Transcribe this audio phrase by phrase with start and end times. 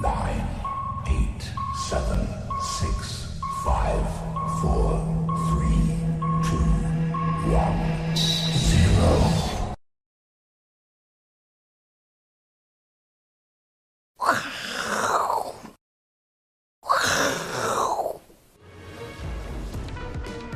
[0.00, 0.46] nine,
[1.08, 1.42] eight,
[1.90, 2.20] seven,
[2.62, 3.26] six,
[3.64, 3.98] five,
[4.60, 5.02] four,
[5.48, 5.98] three,
[6.40, 6.56] two,
[7.50, 7.74] one,
[8.54, 9.10] zero.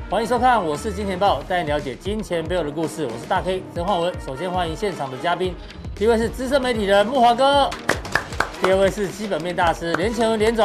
[0.08, 3.04] 欢迎收看，我是金钱爆，带你了解金钱背后的故事。
[3.06, 4.14] 我是大 K 曾焕文。
[4.20, 5.52] 首先欢迎现场的嘉宾，
[5.96, 7.68] 第一位是资深媒体人木华哥，
[8.62, 10.64] 第二位是基本面大师连前文连总。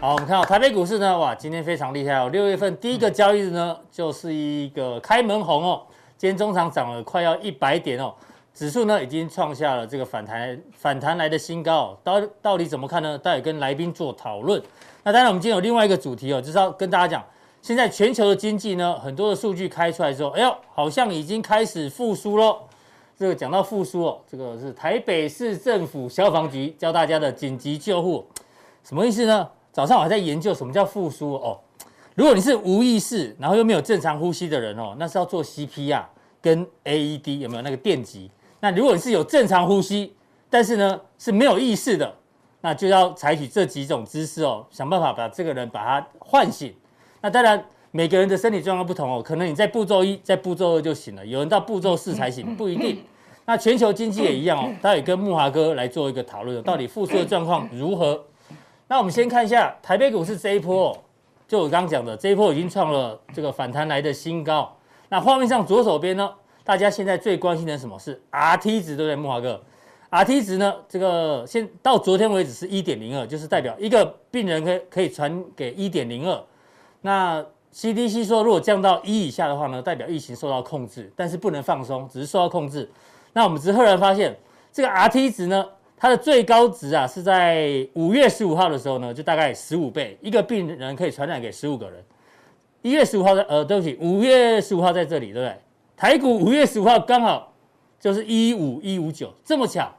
[0.00, 2.28] 好，我们看到台北股市呢，哇，今天非常厉害哦。
[2.30, 5.82] 六月份第一个交易日呢，就是一个开门红哦。
[6.18, 8.12] 今天中场涨了快要一百点哦，
[8.52, 11.98] 指数呢已经创下了这个反弹反弹来的新高哦。
[12.02, 13.16] 到到底怎么看呢？
[13.16, 14.60] 待会跟来宾做讨论。
[15.04, 17.24] 那当然，我们今天有另外一个主题哦，就是要跟大家讲，
[17.62, 22.58] 现在全球的经济呢，很多的数据开出来之后，哎呦，好像已经开始复苏喽。
[23.18, 28.26] 这个讲到复苏哦，这个是台北市政府消防局教大家的紧急救护，
[28.84, 29.48] 什么意思呢？
[29.72, 31.58] 早上我还在研究什么叫复苏哦。
[32.14, 36.04] 如果你是无意识，然后又没有正常呼吸的人哦，那是要做 CPR
[36.40, 38.30] 跟 AED 有没有那个电击？
[38.60, 40.14] 那如果你是有正常呼吸，
[40.50, 42.14] 但是呢是没有意识的。
[42.62, 46.74] 那就要采取这几种姿势哦，想办法把这个人把他唤醒。
[47.20, 47.64] 那当然，
[47.96, 53.02] 每个人的身体状况不同哦，可能你在步骤一，在步骤二就醒了，有人到步骤四才醒，不一定。
[53.46, 58.22] 那全球经济也一样哦，待会跟木华哥来做一个讨论，到底复苏的状况如何？
[58.88, 60.98] 那我们先看一下台北股市这一波哦，
[61.48, 64.76] 就我刚刚讲的，这一波已经创了这个反弹来的新高。
[65.08, 66.30] 那画面上左手边呢，
[66.64, 67.98] 大家现在最关心的是什么？
[67.98, 69.58] 是 RT 值，对不对，木华哥
[70.10, 70.74] ？R T 值呢？
[70.86, 76.38] 这个现到昨天为止是一点零二，就是代表一个病人可以可以传给一点零二。
[77.00, 77.44] 那
[77.76, 82.88] C D C 说，如果降到一以下的话呢，代表疫情受到控制，但是不能放松，只是受到控制。
[83.34, 84.34] 那我们只是赫然发现，
[84.72, 85.62] 这个 R T 值呢，
[85.94, 92.02] 它的最高值啊是在五月十五号的时候呢，就大概十五倍，一个病人可以传染给十五个人。
[92.80, 95.54] 一月十五号在呃，对不起，五月十五号在这里，对不对？
[95.94, 97.52] 台股五月十五号刚好。
[97.98, 99.90] 就是一五一五九这么巧，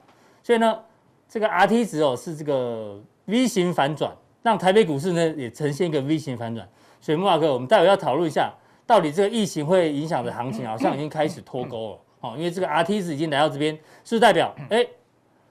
[0.44, 0.80] 所以呢，
[1.28, 6.66] 这个 R T 值哦是这个 V 型反转，让台北股市呢也呈现一个 V 型反转。
[7.00, 8.54] 所以木华哥，我们待会要讨论一下，
[8.86, 14.86] 到底这个疫情会影响的行情好像已经开始脱钩了哦，因为这个 R T 值已经来到这边，是是代表哎，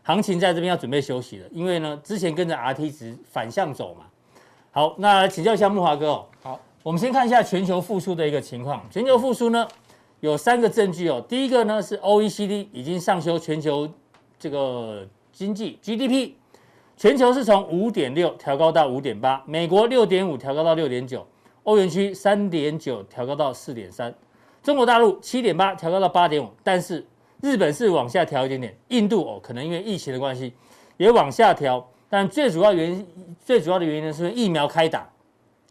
[0.03, 1.49] 行情在这边要准备休息了？
[1.51, 4.07] 因为呢，之前跟着 R T 值反向走嘛。
[4.71, 6.27] 好，那请教一下木华哥哦。
[6.43, 8.85] 好，我们先看一下全球复苏的一个情况。
[8.91, 9.67] 全球复苏呢？
[10.21, 13.89] 有三个证据哦，第一个呢是 OECD 已经上修全球
[14.39, 16.33] 这个经济 GDP，
[16.97, 21.25] 全球是从五点六调高到五点八，美国六点五调高到六点九，
[21.67, 24.15] 欧元区三点九调高到四点三，
[24.63, 27.05] 中国大陆七点八调高到八点五，但是
[27.43, 30.53] 日本是往下调一点点，印度哦可能因为疫情的关系
[30.97, 33.07] 也往下调，但最主要原因
[33.45, 35.09] 最主要的原因呢是疫苗开打，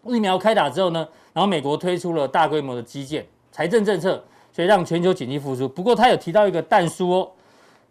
[0.06, 4.24] 疫苗开打之后呢，然后美国推出了大规模的基建财政政策。
[4.56, 5.68] 所以让全球经济复苏。
[5.68, 7.30] 不过他有提到一个但书哦，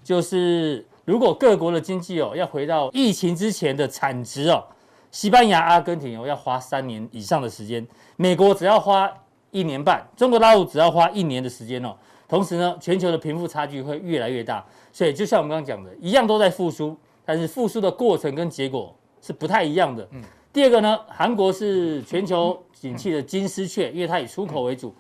[0.03, 4.65] 就是如果各国的经济哦要回到疫情之前的产值哦，
[5.15, 7.87] 西班牙、阿根廷哦要花三年以上的时间，
[8.17, 9.09] 美国只要花
[9.53, 11.95] 一年半，中国大陆只要花一年的时间哦。
[12.27, 14.67] 同时呢，全球的贫富差距会越来越大。
[14.93, 18.93] 所以就像我们刚刚讲的，一样都在复苏，但是复苏的过程跟结果
[19.23, 20.05] 是不太一样的。
[20.11, 20.21] 嗯。
[20.53, 24.93] 第二个呢，韩国是全球景气的金丝雀，因为它以出口为主。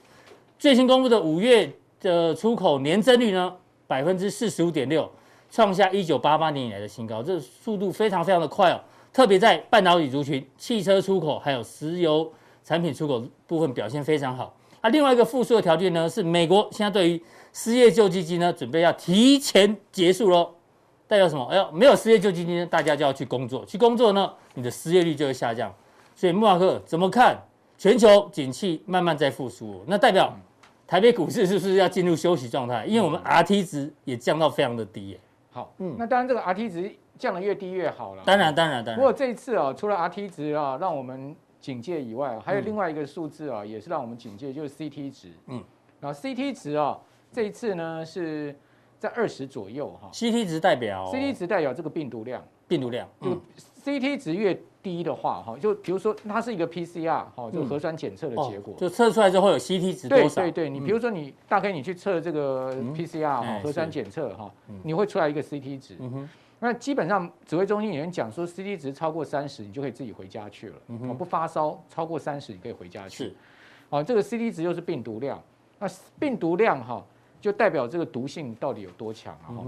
[0.56, 1.68] 最新公布的五月
[2.00, 3.52] 的出口年增率呢，
[3.88, 5.10] 百分之四十五点六，
[5.50, 8.80] 创下一九八八年以来的新高，这速度非常非常的快哦。
[9.14, 12.30] 特别在半导体族群、汽车出口还有石油
[12.64, 14.54] 产品出口部分表现非常好。
[14.80, 17.22] 啊，另外一个复苏的条件呢，是美国现在对于
[17.52, 20.50] 失业救济金呢，准备要提前结束喽。
[21.06, 21.44] 代表什么？
[21.46, 25.72] 哎呦，没有失业救济金呢，大家就要去工作，去工作呢，你的失业率就会下降。
[26.16, 27.40] 所以木华哥怎么看？
[27.76, 30.32] 全球景气慢慢在复苏，那代表
[30.86, 32.84] 台北股市是不是要进入休息状态？
[32.86, 35.20] 因为我们 R T 值也降到非常的低耶。
[35.50, 38.22] 好，嗯，那当然这个 R T 值降得越低越好了。
[38.24, 38.96] 当然，当然，当然。
[38.96, 45.32] 不过这一次啊，除了 R T 值啊让我们警戒以外，还有另外一个数字啊，也是让我们警戒，就是 C T 值。
[45.46, 45.62] 嗯，
[46.00, 46.98] 然后 C T 值啊，
[47.32, 48.54] 这一次呢是
[48.98, 50.08] 在二十左右哈。
[50.12, 52.42] C T 值代表？C T 值代表这个病毒量。
[52.66, 53.06] 病毒量。
[53.20, 60.42] 就 C T 值越低的话，哈，就比如说它是一个 PCR，哈，就核酸检测的结果，就测出来之后会有 CT 值多少？
[60.42, 64.50] 对对对，你比如说你大概你去测这个 PCR 哈，核酸检测哈，
[64.82, 65.96] 你会出来一个 CT 值。
[66.64, 70.76] 那基本上指挥中心有人讲说，CT 值超过三十，你就可以自己回家去了。
[71.06, 73.24] 我不发烧，超过三十你可以回家去。
[73.24, 73.34] 是，
[73.90, 75.38] 哦，这个 CT 值又是病毒量，
[75.78, 75.86] 那
[76.18, 77.04] 病毒量哈，
[77.38, 79.60] 就代表这个毒性到底有多强啊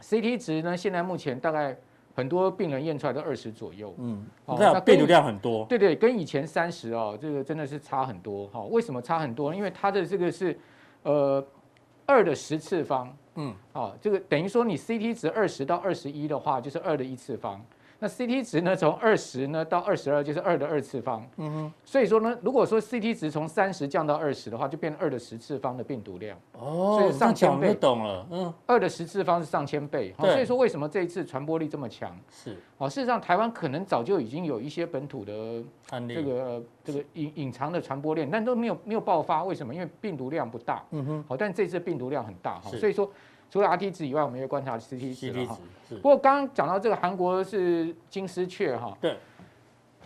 [0.00, 1.76] ？CT 值呢，现在目前大概
[2.14, 8.62] 很多病人验出来都二十左右，嗯，那病毒量很多，对对，跟以前三十哦，这个真的是差很多哈。
[8.70, 9.52] 为什么差很多？
[9.52, 10.56] 因为它的这个是
[11.02, 11.44] 呃
[12.06, 17.60] 二的十次方，嗯，哦，这个等于说你 CT 值二十到二十一的话，就是二的一次方。
[18.02, 21.24] 那 CT 值呢，从二十呢到二十二，就是二的二次方。
[21.36, 21.72] 嗯哼。
[21.84, 26.36] 所以说呢，如果说 CT 值从三十降到二十的话，就变成二的十次方的病毒量。
[26.58, 26.98] 哦。
[26.98, 27.72] 所以上千倍。
[27.72, 28.26] 懂了。
[28.32, 28.52] 嗯。
[28.66, 30.12] 二的十次方是上千倍。
[30.18, 30.32] 对。
[30.32, 32.18] 所以说为什么这一次传播力这么强？
[32.28, 32.56] 是。
[32.76, 35.62] 哦，事实上台湾可能早就已经有一些本土的
[36.08, 39.44] 这个这个隐隐藏的传播链，但都没有没有爆发。
[39.44, 39.72] 为什么？
[39.72, 40.82] 因为病毒量不大。
[40.90, 41.24] 嗯哼。
[41.28, 42.68] 好，但这次病毒量很大哈。
[42.72, 43.08] 所以说。
[43.52, 45.58] 除了 RT 值以外，我们也观察 CT 值哈。
[45.90, 49.14] 不过刚刚讲到这个韩国是金丝雀哈，对，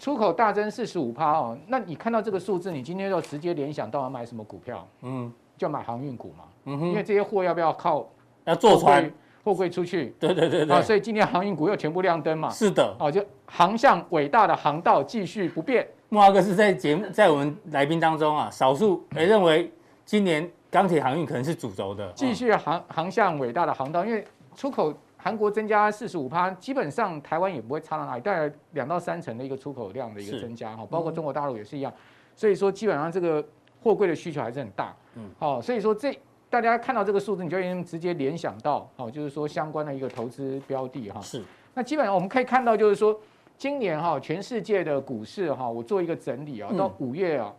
[0.00, 1.56] 出口大增四十五趴哦。
[1.68, 4.84] 那你看到这个数字，你今天就直接联想到要买什么股票？
[5.02, 6.42] 嗯，就买航运股嘛。
[6.64, 8.04] 嗯哼，因为这些货要不要靠
[8.46, 9.08] 要坐船
[9.44, 10.12] 货柜出去？
[10.18, 10.74] 对对对对。
[10.74, 12.50] 啊，所以今天航运股又全部亮灯嘛。
[12.50, 12.96] 是的。
[12.98, 15.86] 哦，就航向伟大的航道继续不变。
[16.08, 19.72] 木华哥是在节目在我们来宾当中啊，少数也认为
[20.04, 20.50] 今年。
[20.76, 24.22] 钢铁航运可能是主轴的，继续航航向伟大的航道，因为
[24.54, 31.90] 出口韩国增加四十五趴，基本上台湾也不会差到哪里，大概两到三成的一个出口量的一个增加哈，包括中国大陆也是一样，
[32.34, 33.42] 所以说基本上这个
[33.82, 36.14] 货柜的需求还是很大，嗯，好，所以说这
[36.50, 43.18] 大家看到这个数字，你就已经直接联想到，好，就是说相关的一个投资标的哈，是，那基本上我们可以看到，就是说
[43.56, 47.50] 今年哈全世界的股市哈，我做一个整理啊，到五月啊。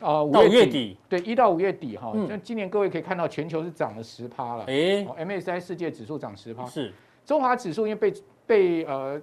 [0.00, 4.64] 啊，五月底对，一到五月底哈，像今年各位可以看到，全球是涨了十趴了。
[4.66, 6.92] 哎，MSCI 世界指数涨十趴，是
[7.24, 8.14] 中华指数因为被
[8.46, 9.20] 被呃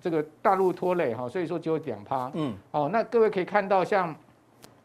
[0.00, 2.30] 这个大陆拖累哈，所以说只有两趴。
[2.34, 4.14] 嗯，哦，那各位可以看到像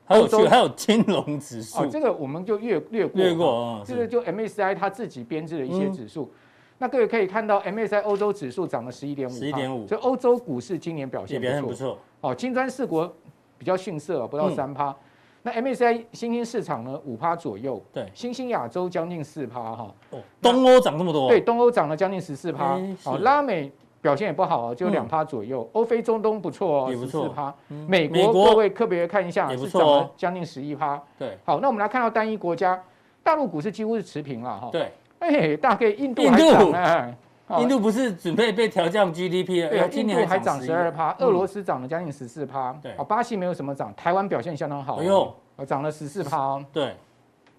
[0.05, 3.21] 还有还有金融指数，这个我们就略略过。
[3.21, 6.29] 略过，这个就 MSCI 它自己编制的一些指数。
[6.77, 11.97] 那各位可以看到，MSCI 欧洲指数涨了十一点五，十一点五，所以欧洲股市今年表现表现不错。
[12.21, 13.13] 哦，金砖四国
[13.57, 14.95] 比较逊色，不到三趴。
[15.41, 23.71] 那 MSCI 新兴市场呢，五趴左右，对，新兴亚洲将近四趴哈，哦，东欧涨这么多，对，东欧涨了将近十四趴，好，拉美
[24.01, 27.53] 表现也不好，哦，就两趴左右，欧非中东不错哦，十四趴，
[27.87, 32.81] 美国各位特别看一下，是涨了将近十一趴，对，好，那我们来看到单一国家，
[33.23, 37.15] 大陆股市几乎是持平了哈，对，哎，大概印度还涨呢。
[37.57, 39.69] 印度不是准备被调降 GDP 了？
[39.69, 45.35] 对，今年还涨十二趴，俄罗斯涨了将近十四趴，对，哦，巴西没有什么涨，台湾表现相当好，哎呦，
[45.65, 46.95] 涨了十四趴哦，对，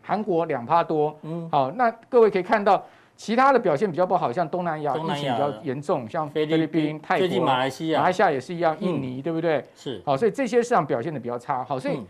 [0.00, 2.80] 韩国两趴多，嗯，好，那各位可以看到，
[3.16, 9.64] 其他的表现比较不好，像东南亚疫情比较严重，像菲律宾、泰国、马来西亚、马来西亚也是一样，印尼对不对？
[9.74, 12.00] 是，好，所以这些市场表现的比较差，好，所以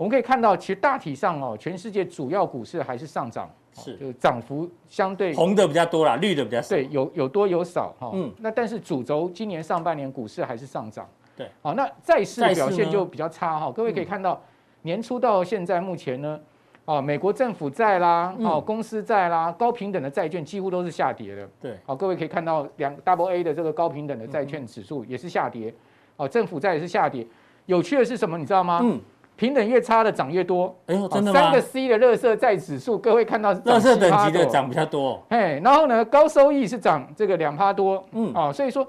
[0.00, 3.50] 我们可以看到，其实大体上哦，全世界主要股市还是上涨。
[3.74, 6.70] 是，就是涨幅相对红的比较多啦，绿的比较少。
[6.70, 8.10] 对，有有多有少哈。
[8.14, 11.06] 嗯，那但是主轴今年上半年股市还是上涨。
[11.36, 13.70] 对，好，那债市表现就比较差哈。
[13.70, 14.42] 各位可以看到，
[14.80, 16.40] 年初到现在目前呢，
[16.86, 21.46] 啊，美国政府债啦，哦，公司债啦，高平等的债券几乎都是下跌的。
[21.60, 25.74] 对，好，各位可以看到两 Double A 的这个高平等的债券指数也是下跌，
[26.16, 27.26] 哦，政府债也是下跌。
[27.66, 28.38] 有趣的是什么？
[28.38, 28.80] 你知道吗？
[28.82, 28.98] 嗯。
[29.40, 31.40] 平等越差的涨越多，哎呦，真的吗？
[31.40, 38.86] 三个 C 的垃圾债指数，各位看到是垃圾等级的涨比较多，哎，然后呢，高收益是涨这个两趴多，嗯，哦，所以说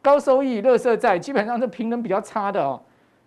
[0.00, 2.80] 高收益垃圾债基本上是平等比较差的哦，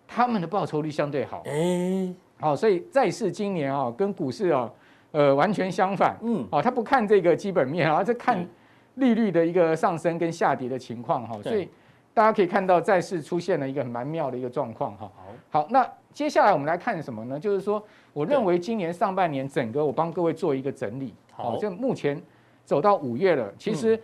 [0.08, 2.10] 他们的报酬率相对好，哎，
[2.40, 4.70] 好，所以债市今年啊跟股市啊，
[5.10, 8.48] 呃，完全相反，嗯，哦，他不看这个基本面啊，这看
[8.94, 11.68] 利率的一个上升跟下跌的情况哈，所以
[12.14, 15.12] 大家可以看到债市出现了一个蛮妙的一个状况哈，
[15.50, 15.86] 好，好，那。
[16.12, 17.40] 接下来我们来看什么呢？
[17.40, 21.14] 就是说，我认为今年上半年整个我帮各位做一个整理。
[21.32, 22.20] 好，就目前
[22.64, 23.98] 走到五月了，其实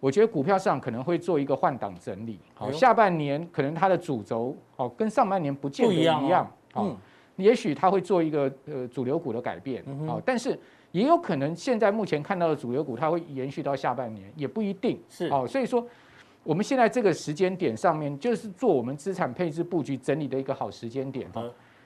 [0.00, 2.40] 我觉得股票市场可能会做一个换挡整理。
[2.54, 6.50] 好，下半年可能它的主轴哦跟上半年不见得一样。
[6.74, 6.96] 嗯，
[7.36, 9.84] 也许它会做一个呃主流股的改变。
[10.06, 10.58] 好，但是
[10.90, 14.98] 也有可能现在目前看到的主流股它会延续到下半年，也不一定。
[15.08, 15.86] 是，好，所以说。
[16.44, 21.26] 我们现在这个时间点上面，就是做我们资产配置布局整理的一个好时间点。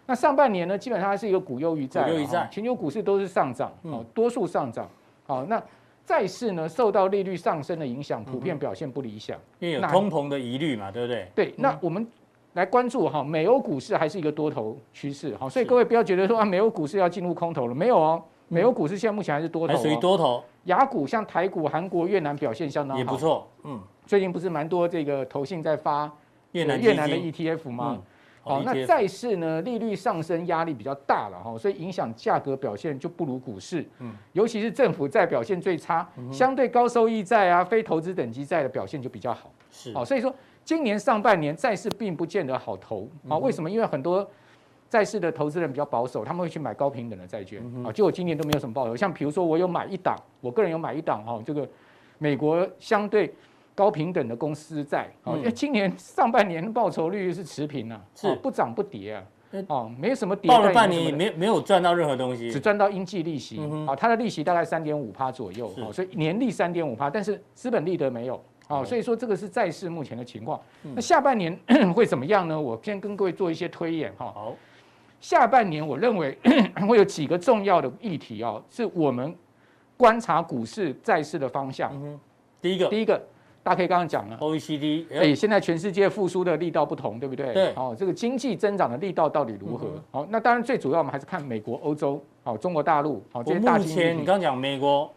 [0.06, 4.88] 那上半年呢，基本上它是一个股优于债，优于债，全球股市都是上涨，哦，多数上涨。
[5.26, 5.60] 好，那
[6.04, 11.28] 债市呢，受到利率上升的影响，普遍表现不理想，因为有通膨的疑虑嘛，对不对？
[11.34, 12.06] 对，那我们
[12.52, 20.42] 来关注哈，美欧股市还是一个多头趋势，哈，所以各位不要觉得说啊，美欧股市要进入空头了，没有哦，美欧股市现在目前还是多头，还属于多头。
[20.64, 23.80] 亚股像台股、韩国、越南表现相当好，也不错，嗯。
[24.06, 26.10] 最近不是蛮多这个投信在发
[26.52, 27.98] 越南越南的 ETF 吗？
[28.42, 33.84] 好，那债市呢，利率上升压力比较大了哈，所以影响价格表现就不如股市。
[33.98, 39.50] 嗯，尤其是政府债表现最差，相对高收益债啊、非投资等级债的表现就比较好。
[39.72, 40.32] 是，好，所以说
[40.64, 43.36] 今年上半年债市并不见得好投啊。
[43.38, 43.68] 为什么？
[43.68, 44.24] 因为很多
[44.88, 47.92] 债市的投资人比较保守，他们会去买高平等的债券啊。
[47.92, 48.96] 就我今年都没有什么报酬。
[48.96, 51.68] 像比如说，我有买一档，我个人有买一档哈，这个
[52.18, 53.34] 美国相对。
[53.76, 59.22] 高平等的公司债，啊，因为今年上半年报酬率是持平啊，是不涨不跌啊，
[59.68, 70.58] 哦，没有什么跌，报了半年没没有赚到任何东西，只赚到应计利息，啊，它的利息大概三点五趴左右，哦，所以年利三点五趴，但是资本利得没有，哦，所以说这个是债市目前的情况。
[70.94, 71.54] 那下半年
[71.94, 72.58] 会怎么样呢？
[72.58, 74.32] 我先跟各位做一些推演哈。
[74.34, 74.56] 好，
[75.26, 76.38] 下半年我认为
[76.86, 79.34] 会有几个重要的议题哦，是我们
[79.96, 81.92] 观察股市债市的方向。
[82.62, 83.20] 第一个，第一个。
[83.64, 87.52] 大家可以刚刚讲了，OECD，哎，现在全世界复苏的力道不同，对不对？
[87.52, 87.72] 对。
[87.74, 89.88] 哦，这个经济增长的力道到底如何？
[90.12, 93.76] 好，那当然最主要我们还是看美国、欧洲，好，中国大陆，好，这些大。
[93.76, 95.12] 目前你刚刚讲美国、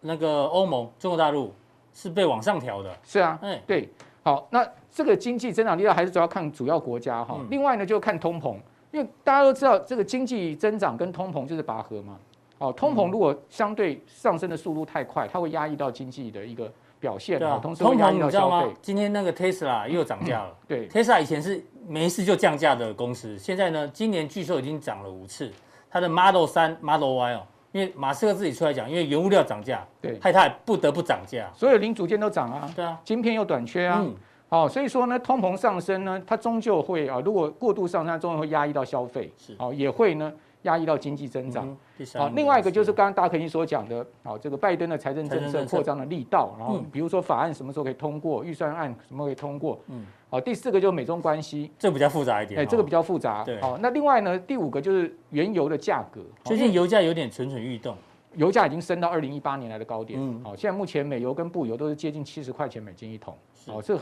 [0.00, 1.54] 那个欧盟、中国大陆
[1.94, 2.92] 是被往上调的。
[3.04, 3.88] 是啊，哎，对。
[4.24, 7.38] 好，那这个经济增长力道还是主要看主要国家哈。
[7.50, 8.56] 另外呢，就看通膨，
[8.92, 12.16] 因为大家都知道这个经济增长跟通膨就是拔河嘛。
[12.58, 16.72] 哦，通膨如果相对上升的速度太快，它会压抑到经济的一个。
[17.02, 18.72] 表现啊，通膨你知道吗？
[18.80, 20.56] 今天那个 Tesla 又涨价了。
[20.68, 25.50] 对，Tesla 以前是没事就降价的公司，现在呢，今年据说已经涨了五次。
[25.90, 31.50] 它的 Model 三、Model Y 哦，因为马斯克自己出来讲，因为原物料涨价，对，害他不得不涨价。
[31.56, 34.06] 所有零组件都涨啊，对啊，晶片又短缺啊，
[34.52, 40.30] 好，所以说呢，通膨上升呢，它终究会啊，如果过度上升，终究会压抑到消费，是，好，也会呢。
[40.62, 41.76] 压抑到经济增长。
[42.14, 49.80] 好，另外一个就是刚刚大家可以所讲的，好，这个拜登的财政政策扩张的力道，然后比如说法案什么时候可以通过，预算案什么可以通过。
[49.88, 50.06] 嗯。
[50.30, 52.60] 好，第四个就是美中关系，这比较复杂一点。
[52.60, 53.42] 哎，这个比较复杂。
[53.42, 53.60] 对。
[53.60, 56.20] 好，那另外呢，第五个就是原油的价格。
[56.44, 57.96] 最近油价有点蠢蠢欲动，
[58.34, 60.20] 油价已经升到二零一八年来的高点。
[60.22, 60.40] 嗯。
[60.44, 63.36] 好，现在目前美油跟布油都是接近七十块钱美金一桶。
[63.66, 63.98] 好，这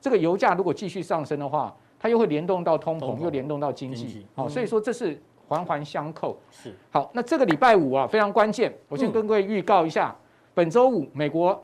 [0.00, 4.26] 这个油价如果继续上升的话，它又会联动到通膨，又联动到经济。
[4.34, 5.20] 好，所以说这是。
[5.48, 6.38] 环环相扣。
[6.50, 6.74] 是。
[6.90, 10.20] 好，那这个礼拜五啊非常关键，我先跟各位预告一下，嗯、
[10.52, 11.58] 本周五美国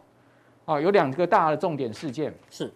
[0.64, 2.72] 啊有两个大的重点事件，是。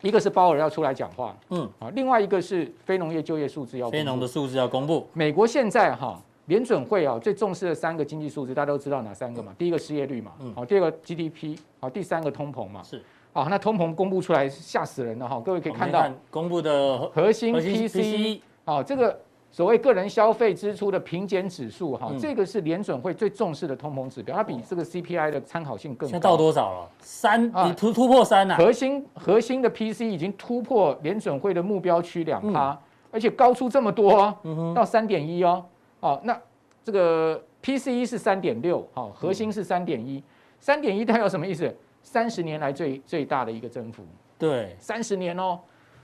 [0.00, 1.70] 一个是鲍尔要出来讲话，嗯。
[1.78, 5.06] 啊，另外一个是非农业就业数字要公布，非农的数字要公布。
[5.12, 9.54] 美国现在哈联准会啊最重视的三个经济数字，大家都知道哪三个嘛？
[9.56, 13.00] 第一个失业率嘛，好，第二个 GDP，好，第三个通膨嘛，是
[13.32, 19.20] 好，那通膨公布出来吓死人了哈，各位可以看到看公布的核心 PCE，好这个。
[19.50, 26.10] 所谓个人消费支出的平减指数，哈，这个是联准会最重视的通膨指标，它比这个 CPI 的参考性更高。
[26.10, 26.90] 现在到多少了？
[27.00, 28.56] 三，你突突破三呐？
[28.58, 32.78] 核心核心的 PC 已经突破联准会的目标区两趴，
[33.10, 34.36] 而且高出这么多，
[34.74, 35.64] 到三点一哦。
[36.00, 36.38] 哦，那
[36.84, 40.22] 这个 PCE 是三点六，好，核心是三点一，
[40.60, 41.74] 三点一代表什么意思？
[42.02, 44.04] 三十年来最最大的一个增幅。
[44.38, 45.58] 对，三十年哦。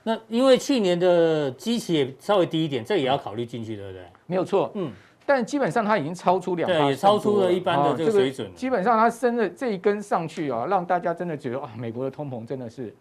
[0.06, 4.04] 那因为去年的基期也稍微低一点，这也要考虑进去，对不对？
[4.26, 4.92] 没有错，嗯，
[5.24, 8.54] 但基本上它已经超出两，对，也超出了一般的这个水准。
[8.54, 12.94] 基本上它升的这一根上去啊，让大家真的觉得啊，美国的通膨真的是，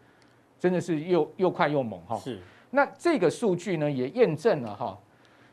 [0.57, 2.15] 真的是又又快又猛哈。
[2.17, 2.39] 是。
[2.69, 4.97] 那这个数据呢，也验证了哈，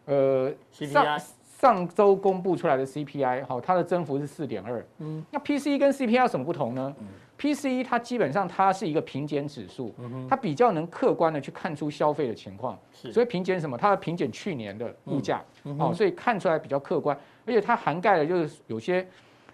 [0.05, 1.21] 呃，上
[1.59, 4.87] 上周公布出来的 CPI 哈，它的增幅是四点二。
[4.99, 5.25] 嗯。
[5.33, 6.95] 那 PCE 跟 CPI 有什么不同呢？
[7.01, 7.07] 嗯
[7.41, 9.95] PCE 它基本上它是一个平减指数，
[10.29, 12.79] 它比较能客观的去看出消费的情况，
[13.11, 13.79] 所以平减什么？
[13.79, 15.43] 它要平减去年的物价，
[15.79, 19.07] 哦，所以看出来比较客观，而且它涵盖了就是有些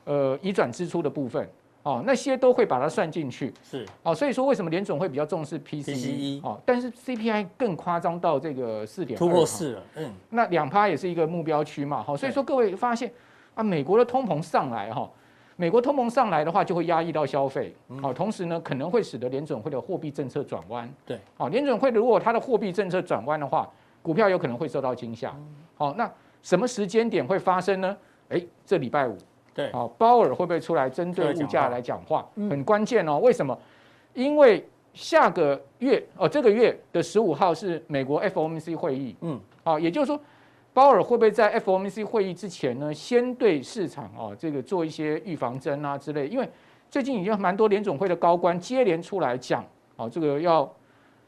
[0.05, 1.49] 呃移转支出的部分，
[1.85, 13.13] 哦，那些都会把它算进去，是，哦，所以说为什么联总会比较重视 PCE，哦，但是 CPI 更夸张到这个四点突破四了，嗯，那两趴也是一个目标区嘛，好，所以说各位发现
[13.55, 15.09] 啊，美国的通膨上来哈。
[15.59, 20.87] 美国通膨上来的话，就会压抑到消费，好，同时呢，可能会使得联准会的货币政策转弯。
[21.07, 23.67] 对，好，联准会如果它的货币政策转弯的话，
[24.03, 25.35] 股票有可能会受到惊吓。
[25.75, 26.11] 好，那
[26.43, 27.97] 什么时间点会发生呢？
[28.29, 29.17] 哎，这礼拜五，
[29.55, 32.29] 对，好，鲍尔会不会出来针对物价来讲话？
[32.35, 33.19] 很关键哦。
[33.19, 33.59] 为什么？
[34.13, 39.17] 因为下个月哦，这个月的十五号是美国 FOMC 会议。
[39.23, 40.21] 嗯，好，也就是说。
[40.77, 46.29] 鲍尔会不会在 FOMC 会议之前呢，先对市场啊这个做一些预防针啊之类？
[46.29, 46.47] 因为
[46.91, 49.65] 最近已经蛮多联总会的高官接连出来讲，
[49.97, 50.71] 啊这个要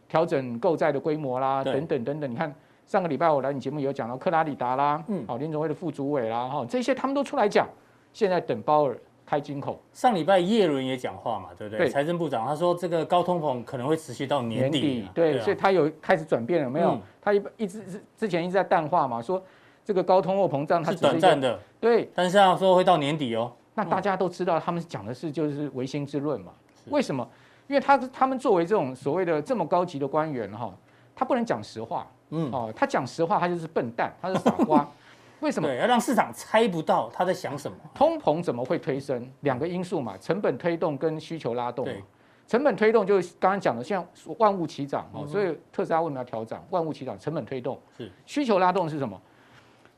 [0.07, 2.31] 调整购债的规模啦，等等等等。
[2.31, 7.67] 你看上个礼拜我来你节目有讲到克拉里达啦，嗯，好联总会的副主委啦，哈这些他们都出来讲，
[8.13, 9.79] 现在等鲍尔开金口。
[9.93, 11.81] 上礼拜叶伦也讲话嘛，对不对？
[11.87, 16.93] 对财政部长他说这个高通膨可能会持续到年底，年底对，对啊、所以他有开始转变了没有？
[16.93, 19.43] 嗯、他一一直之前一直在淡化嘛，说
[19.85, 23.53] 这个高通货膨胀它是短暂的，对，但是他说会到年底哦。
[23.75, 26.53] 那大家都知道，他们讲的是就是唯心之论嘛？
[26.87, 27.29] 为什么？
[27.69, 30.75] 因为他他们作为这种所谓的这么高级的官员哈，
[31.15, 34.89] 他不能讲实话，嗯哦，他讲实话他就是笨蛋，他是傻瓜。
[35.41, 35.69] 为什么？
[35.69, 37.77] 对，要让市场猜不到他在想什么？
[37.95, 39.31] 通膨怎么会推升？
[39.41, 41.85] 两个因素嘛，成本推动跟需求拉动。
[41.85, 42.03] 对，
[42.47, 44.07] 成本推动就是刚刚讲的，像
[44.39, 46.65] 万物齐涨哦，所以特斯拉为什么要调涨？
[46.71, 49.21] 万物齐涨，成本推动是需求拉动是什么？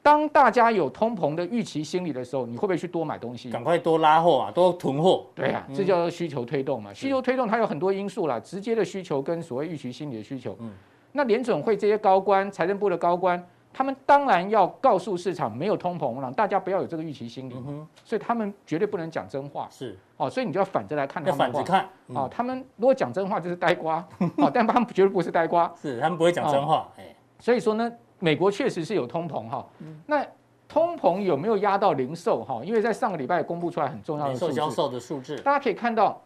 [0.03, 3.51] 当大家有通膨的预期心理的时候，你会不会去多买东西？
[3.51, 5.27] 赶快多拉货啊，多囤货。
[5.35, 6.93] 对、啊，这叫做需求推动嘛。
[6.95, 10.57] 需求推动它有很多因素啦，直接的需求跟所谓预期心理的需求。
[10.61, 10.73] 嗯，
[11.13, 17.55] 那联准会这些高官、财政部的高官，他们当然要告诉市场没有通膨，让大家不要有这个预期心理。
[17.57, 19.69] 嗯、所以他们绝对不能讲真话。
[19.71, 21.39] 是哦，所以你就要反着来看他们。
[21.39, 21.89] 要反着看。
[22.09, 24.07] 嗯、哦，他们如果讲真话就是呆瓜。
[24.37, 25.73] 哦， 但他们绝对不是呆瓜。
[25.81, 26.89] 是，他们不会讲真话。
[26.99, 29.67] 哎、哦，所以说呢，美国确实是有通膨哈。
[29.79, 30.27] 嗯、那
[30.69, 32.61] 通膨有没有压到零售哈？
[32.65, 36.21] 因为在上个礼拜公布出来很重要的数字，销售的数字，大家可以看到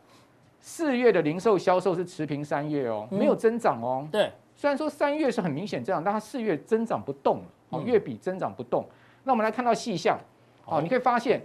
[0.61, 4.07] 四月的零售销售是持平三月哦，没有增长哦。
[4.11, 4.31] 对，
[4.65, 8.83] 虽然说三月是很明显这样，但它四月增长不动哦，月比增长不动。
[9.23, 10.19] 那我们来看到细项，
[10.65, 11.39] 哦，你可以发现，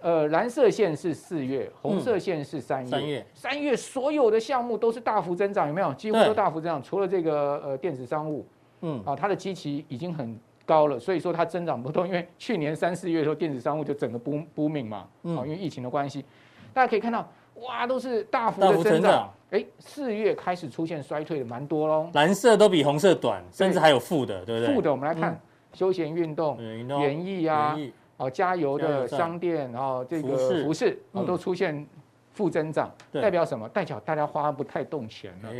[0.00, 2.88] 呃，蓝色线是四月，红色线是三月。
[2.88, 5.92] 三月，三月所有的项目都是大幅增长，有没有？
[5.94, 8.46] 几乎都大幅增长，除了这个呃电子商务，
[8.82, 10.38] 嗯，啊，它的基期已经很。
[10.64, 16.24] 高了，所以说它增长不动，因为去年三四月的时候，电子商务就整个 boom booming 嘛，嗯，因为疫情的关系，
[16.72, 24.74] 大家可以看到，哇，都是大幅的增长，哎，四月开始出现衰退的蛮多喽，蓝色都比红色短，甚至还有负的，对不对？
[24.74, 25.38] 负的，我们来看
[25.72, 27.78] 休闲运动、园艺啊，
[28.16, 31.86] 哦，加油的商店，然后这个服饰，哦，都出现
[32.32, 33.68] 负增长，代表什么？
[33.68, 35.50] 代表大家花不太动钱了，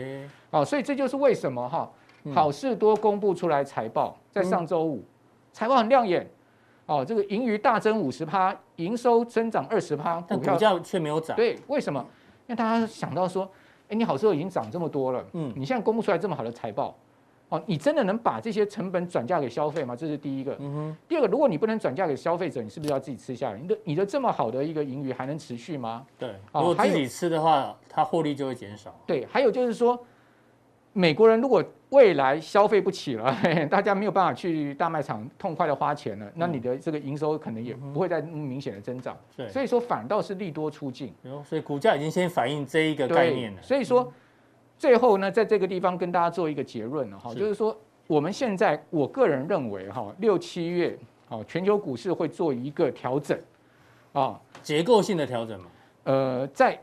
[0.50, 1.90] 哦，所以这就是为什么哈。
[2.32, 5.02] 好事多公布出来财报，在上周五，
[5.52, 6.24] 财报很亮眼，
[6.86, 11.36] 哦，这个盈余大增五十趴，营收增长二十趴，但股价却没有涨。
[11.36, 12.00] 对，为什么？
[12.46, 13.48] 因为大家想到说，
[13.88, 16.96] 哎，你好时候已经涨这么多了，嗯，你现在公布出来这么好的财报，
[17.48, 19.94] 哦，你真的能把这些成本转嫁给消费吗？
[19.94, 20.56] 这是第一个。
[20.58, 20.96] 嗯哼。
[21.08, 23.58] 第二个，如果你不能转嫁给消费者，你是不是要自己吃下来？
[23.58, 26.04] 你的你的这么好的一个盈余还能持续吗？
[26.18, 28.94] 对，如果自己吃的话，它获利就会减少。
[29.06, 29.98] 对，还有就是说。
[30.94, 33.34] 美国人如果未来消费不起了，
[33.70, 39.16] 大家没有办法去大卖场痛快的花钱了，那你的这个营收可能也不会再那么明显的增长。
[39.36, 41.12] 对，所以说反倒是利多出尽。
[41.44, 43.62] 所以股价已经先反映这一个概念了。
[43.62, 44.10] 所以说
[44.78, 47.74] 最后呢，在这个地方跟大家做一个结论了哈，就是说
[48.06, 50.98] 我们现在我个人认为哈，六七月
[51.46, 53.38] 全球股市会做一个调整
[54.12, 55.66] 啊，结构性的调整嘛。
[56.04, 56.78] 呃，在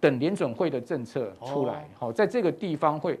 [0.00, 3.18] 等联准会的政策出来，好，在这个地方会。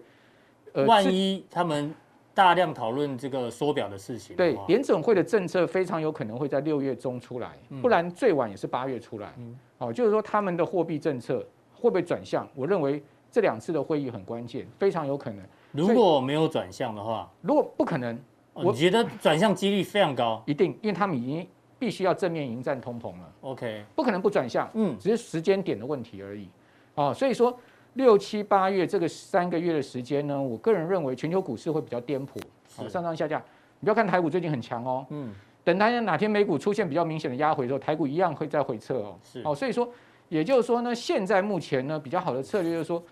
[0.86, 1.94] 万一他们
[2.32, 9.34] 大量讨论这个缩表的事情，对，联准会的政策非常有可能会在六月中出来，不然最晚也是八月出来。
[9.78, 12.48] 哦，就是说他们的货币政策会不会转向？
[12.54, 15.44] 我认为这两次的会议很关键，非常有可能。
[15.72, 18.18] 如果没有转向的话，如果不可能，
[18.54, 21.46] 我觉得转向几率非常高，一定，因为他们已经
[21.78, 23.32] 必须要正面迎战通膨了。
[23.40, 26.48] OK，不可能不转向，嗯，只是时间点的问题而已。
[26.94, 27.58] 哦，所以说。
[27.94, 32.30] 六七八月这个三个月的时间呢，我个人认为全球股市会比较颠簸，
[32.76, 33.42] 好上上下下。
[33.80, 39.18] 你不要看台股最近很强哦，嗯，等它哪天美股出现比较明显的压回之后，台股一样会再回撤哦。
[39.24, 39.88] 是，哦，所以说，
[40.28, 43.02] 也就是说呢，现在目前呢比较好的策略就是说，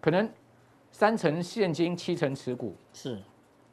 [0.00, 0.28] 可能
[0.90, 3.16] 三成现金，七成持股，是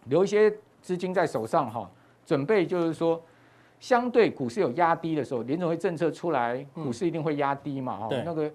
[0.06, 1.90] 留一些资金在手上哈，
[2.26, 3.20] 准备就是说，
[3.80, 8.52] 相对股市有压低的时候，联总会政策出来，股市一定会压低嘛，哦，那个。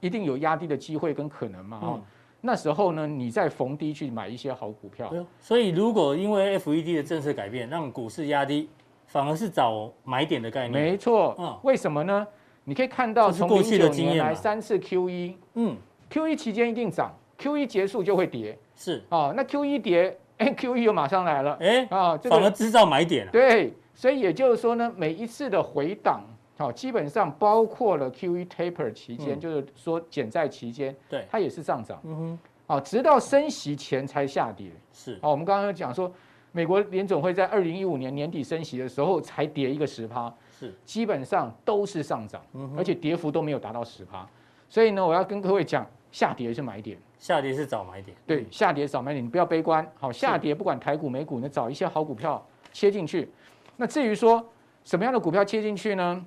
[0.00, 1.78] 一定有压低的机会跟可能嘛？
[1.82, 2.00] 哦，
[2.40, 5.12] 那时候呢，你再逢低去买一些好股票。
[5.40, 8.68] 所以如果因为 FED 的政策改变，让股市压低，
[9.06, 10.72] 反而是找买点的概念。
[10.72, 11.36] 没错。
[11.38, 11.58] 嗯。
[11.62, 12.26] 为什么呢？
[12.64, 15.76] 你可以看到从过去的经验来三次 Q 一嗯
[16.08, 18.56] ，Q 一期间一定涨，Q 一结束就会跌。
[18.76, 19.02] 是。
[19.08, 23.28] 哦，那 Q 一跌，哎 Q 一又马上来了，哎，啊，反而制造买点。
[23.32, 26.22] 对，所以也就是说呢，每一次的回档。
[26.60, 31.98] 好，基本上包括了 QE taper 期间，嗯、就是说减债期间，对，它也是上涨。
[32.04, 34.70] 嗯哼，好，直到升息前才下跌。
[34.92, 36.12] 是，好，我们刚刚讲说，
[36.52, 44.28] 美国联总会在二零一五年年底升息的时候才跌一个十趴，是，基本上都是上涨，嗯、而且跌幅都没有达到十趴。
[44.68, 48.14] 所以呢，我要跟各位讲，下跌是买点，下跌是早买点。
[48.26, 49.90] 对，下跌早买点，你不要悲观。
[49.98, 53.26] 好，下跌不管台股美股，呢，找一些好股票切进去。
[53.78, 54.46] 那至于说
[54.84, 56.22] 什么样的股票切进去呢？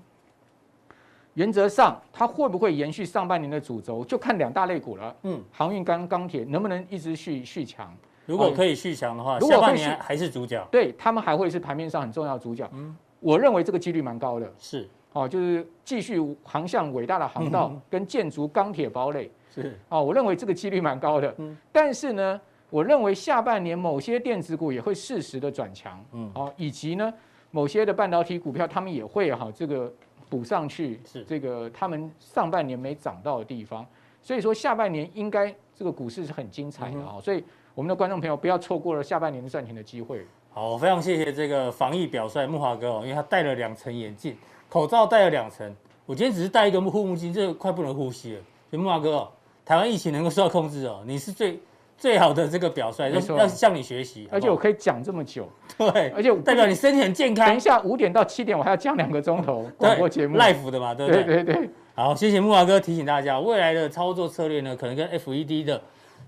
[1.34, 5.16] 原则上它会不会延续上半年的主轴，就看两大类股了。
[5.24, 7.92] 嗯，航运跟钢铁能不能一直续续强？
[8.26, 10.66] 如果可以续强的话，下半年还是主角。
[10.72, 12.70] 对，他们还会是盘面上很重要的主角。
[12.74, 14.50] 嗯，我认为这个几率蛮高的。
[14.58, 19.30] 是，哦，就是继续航向伟大的航道跟建筑钢铁堡垒。
[19.54, 21.36] 是，哦，我认为这个几率蛮高的。
[21.38, 26.02] 嗯，但是呢，我认为下半年某些电子股也会适时的转强。
[26.14, 27.14] 嗯，哦，以及呢，
[27.52, 29.92] 某些的半导体股票，他们也会哈这个
[30.34, 31.00] 补上去。
[31.06, 33.86] 是，这个他们上半年没涨到的地方，
[34.22, 37.20] 所以说下半年应该这个股市是很精彩的啊。
[37.22, 37.44] 所以。
[37.76, 40.24] 我们的观众朋友不要错过了下半年赚钱的机会。
[40.52, 44.38] 好，非常谢谢这个防疫表率木华哥哦，因为他戴了两层眼镜，
[44.70, 45.76] 口罩戴了两层。
[46.06, 48.42] 我今天只是戴一个护目镜，这个快不能呼吸了。
[48.70, 49.32] 所以木华哥哦，
[49.66, 51.60] 台湾疫情能够受到控制哦，你是最
[51.98, 54.28] 最好的这个表率，要要向你学习。
[54.32, 57.46] 而且我可以讲这么久，对，而且代表你身体很健康。
[57.48, 61.24] 等一下五点到七点我还要讲两个钟头广播节目，live 的嘛，对不对？
[61.24, 61.70] 对对对。
[61.96, 65.82] 好，谢谢木华哥提醒大家，未来的操作策略呢，可能跟 FED 的。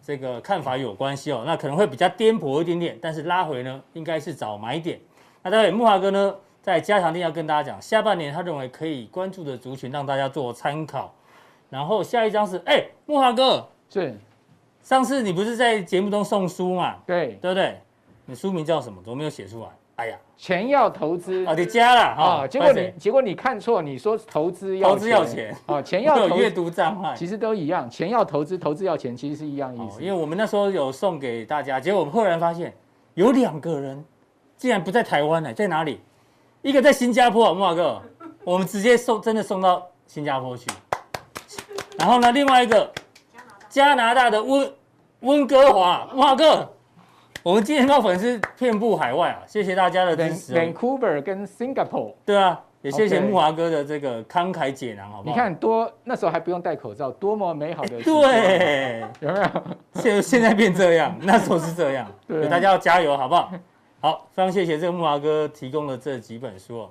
[0.08, 4.99] 这个看法有关系哦，那可能会比较颠簸一点点，但是拉回呢，应该是找买点。
[5.41, 11.12] 那待会木华哥呢，在加强錠要跟大家讲，下半年他认为可以关注的族群，让大家做参考。
[11.71, 14.15] 然后下一张是，哎，木华哥，是，
[14.86, 16.98] 上次你不是在节目中送书嘛？
[17.08, 17.82] 对，对不对？
[18.28, 19.02] 你书名叫什么？
[19.04, 19.67] 怎么没有写出来？
[19.95, 22.48] 哎呀，钱要投资啊，你加了啊？
[22.48, 30.04] 结果你结果你看错，你说投资要投资要钱哦，钱要有阅读障碍，其实都一样，钱要投资，投资要钱，其实是一样意思。
[30.04, 32.71] 因为我们那时候有送给大家，结果我们忽然发现
[33.15, 34.06] 有两个人
[34.56, 36.00] 竟然不在台湾呢，在哪里？
[36.62, 38.00] 一个在新加坡，木华哥，
[38.43, 40.67] 我们直接送，真的送到新加坡去。
[41.98, 42.91] 然后呢，另外一个
[43.76, 44.72] 加拿大的温
[45.20, 46.66] 温哥华，木华哥。
[47.44, 50.54] 我们今天的粉丝遍布海外啊，谢谢大家的支持。
[50.54, 55.36] Vancouver 跟 Singapore，对啊，也谢谢木华哥的这个慷慨解囊，好不好？
[55.36, 58.02] 你看多那时候还不用戴口罩，多么美好的。
[58.02, 59.48] 对，有没有？
[59.96, 62.10] 现现在变这样，那时候是这样。
[62.26, 63.52] 对， 大家要加油，好不好？
[64.00, 66.90] 好，非常谢谢这个木华哥提供的这几本书哦。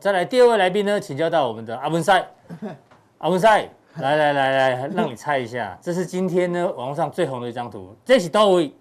[0.00, 2.26] 再来第二位来宾呢，请教到我们的阿文赛，
[3.18, 8.72] 阿文赛，来来来来，让你猜一下， 这是今天呢网络上最红的一张图，这是到位。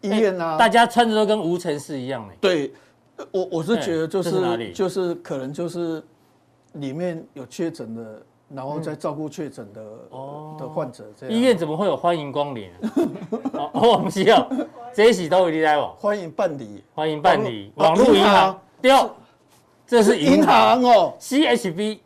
[0.00, 2.34] 医院啊，大家穿着都跟无尘室一样的。
[2.38, 2.70] 对，
[3.30, 6.02] 我我是觉得就是是就是可能就是
[6.74, 10.56] 里面有确诊的，然后再照顾确诊的哦。
[10.58, 11.34] 的患者这样。
[11.34, 12.68] 医院怎么会有欢迎光临？
[13.54, 14.46] 哦，我们需要
[14.92, 19.16] 这是到位你来往，欢迎办理，欢迎办理网络银行掉。
[19.86, 21.98] 这是银行哦，CHB，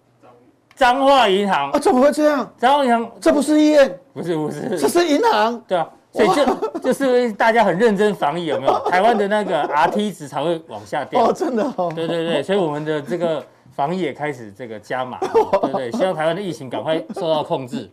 [0.74, 1.78] 彰化银行啊？
[1.78, 2.52] 怎么会这样？
[2.58, 3.98] 彰化银行，这不是医院？
[4.12, 5.60] 不是不是，这是银行。
[5.66, 6.44] 对啊，所以就
[6.80, 8.90] 就是大家很认真防疫，有没有？
[8.90, 11.24] 台湾的那个 RT 值才会往下掉。
[11.28, 11.92] 哦，真的哦。
[11.94, 15.18] 对对对，所以我们的这个防疫也开始这个加码，
[15.62, 17.88] 对对，希望台湾的疫情赶快受到控制。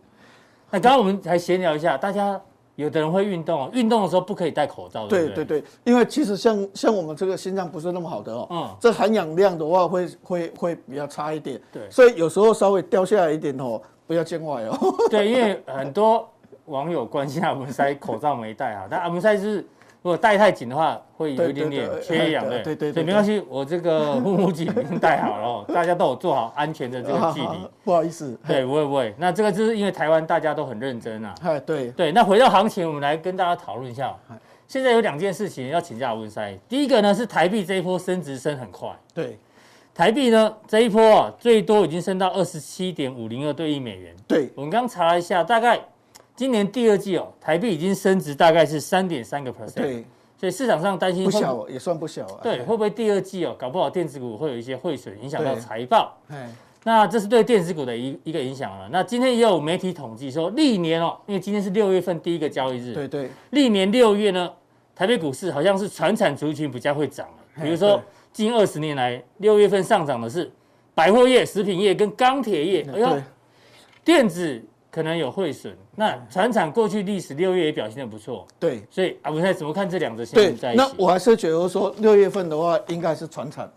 [0.72, 2.42] 那刚刚我们还闲聊一下，大家。
[2.76, 14.78] 有的人会运动哦，运动的时候不可以戴口罩，对对对，因为其实像像我们这个心脏不是那么好的哦，嗯，这含氧量的话会会会比较差一点，对，所以有时候稍微掉下来一点哦，不要见外哦。
[15.10, 16.28] 对，因为很多
[16.66, 19.66] 网友关心阿文塞口罩没戴啊，但阿文塞是。
[20.06, 22.62] 如果戴太紧的话，会有一点点缺氧的。
[22.62, 27.68] 对对，所以没关系，我这个护目镜已经戴好了， 大家都有做好安全的这个距离。
[27.84, 29.16] 不好意思，对，不会不会。
[29.18, 31.34] 那这个就是因为台湾大家都很认真啊。
[31.42, 32.12] 哎，对对。
[32.12, 34.16] 那回到行情，我们来跟大家讨论一下。
[34.68, 36.56] 现在有两件事情要请教文塞。
[36.70, 38.88] 第一个呢是台币这一波升值升很快。
[39.12, 39.40] 对。
[39.92, 44.16] 台币呢这一波啊，最多已经升到二十七点五零二对一美元。
[44.28, 44.52] 对。
[44.54, 45.80] 我们刚查了一下，大概。
[46.36, 50.06] 今年第二季哦，台币已经升值大概是三点三个 percent，对，
[50.38, 52.40] 所以市场上担心不小，也算不小啊。
[52.44, 56.18] 对，会不会第二季哦，搞不好电子股会有一些汇损，影响到财报。
[56.84, 58.90] 那这是对电子股的一一个影响了。
[58.92, 64.52] 那今天也有媒体统计说，历年哦，因为今天是六月份第一个交易日，对对，历年六月呢，
[64.94, 67.28] 台北股市好像是传产族群比较会涨，
[67.62, 68.02] 比如说
[68.34, 70.52] 近二十年来六月份上涨的是
[70.94, 73.22] 百货业、食品业跟钢铁业，哎呦，
[74.04, 74.62] 电子。
[74.92, 80.84] 可能有汇损，那船厂过去历史六月也表现的不错，对，所以啊，我们怎么看这两则新闻在一起？
[80.84, 83.70] 那我还是觉得说六月份的话，应该是船厂，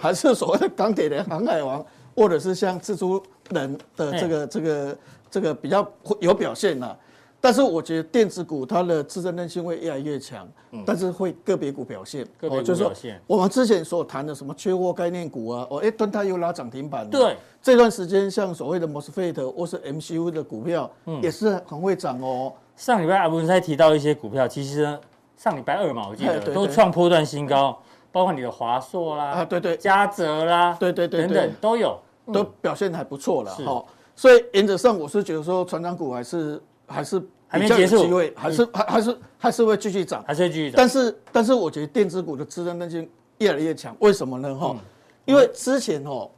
[0.00, 1.84] 还是所谓的钢铁人、航海王，
[2.14, 4.98] 或者是像蜘蛛人的这个、这个、
[5.30, 5.86] 这个比较
[6.20, 6.96] 有表现呐。
[7.44, 13.20] 但是我觉得电子股它的自身韧性会越来越强，嗯、但是会个别股表现，个别股表现。
[13.26, 17.06] 我们之前所谈的什么缺货概念股啊，哦，哎，敦泰又拉涨停板。
[17.10, 22.50] 对，这段时间像所谓的 MOSFET 或是 MCU 的股票，嗯，也是很会涨哦。
[22.76, 25.00] 上礼拜阿文才提到一些股票，其实呢，
[25.36, 27.78] 上礼拜二嘛，我记得都创波段新高，
[28.10, 32.00] 包括你的华硕啦，啊，对对，嘉泽啦，对对对，等等都有，
[32.32, 33.84] 都表现还不错了哈。
[34.16, 37.22] 所以原则上，我是觉得说，船长股还是还是。
[37.54, 40.74] 还没结束，机会还是还还是还是会继续涨，还是会继续涨。
[40.76, 44.52] 但是但是我觉得电子股的支撑韧性越来越强，为什么呢？
[44.54, 44.80] 哈、嗯，
[45.24, 46.28] 因为之前哦，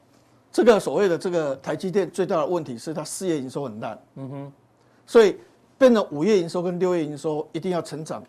[0.52, 4.52] 这个所谓的这个台积电最大的问题是它四月营收很烂，嗯哼，
[5.06, 5.38] 所以
[5.78, 8.22] 变成五月营收跟六月营收一定要成长，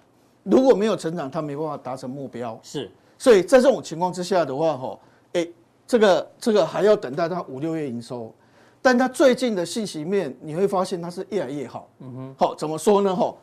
[0.44, 2.58] 如果没有成长，它没办法达成目标。
[2.64, 5.00] 是，所以在这种情况之下的话，哈，
[5.34, 5.48] 哎，
[5.86, 8.34] 这个这个还要等待它五六月营收。
[8.88, 11.90] 但它最近的信息面，你会发现它是越来越好。
[12.00, 13.14] 嗯哼，好，怎么说呢？
[13.14, 13.36] 哈，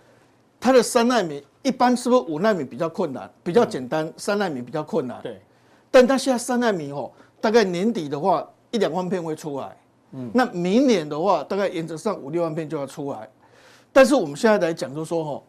[0.59, 5.21] 它的三奈米一般是不是五奈米比较困难，比较简单，三奈米比较困难。
[5.21, 5.39] 对，
[5.91, 7.11] 但它现在三奈米哦，
[7.43, 9.77] 大概年底的话一两万片会出来。
[10.13, 13.29] 嗯，那明年的话，大概原则上五六万片就要出来。
[13.93, 15.43] 但是我们现在来讲，就说哈，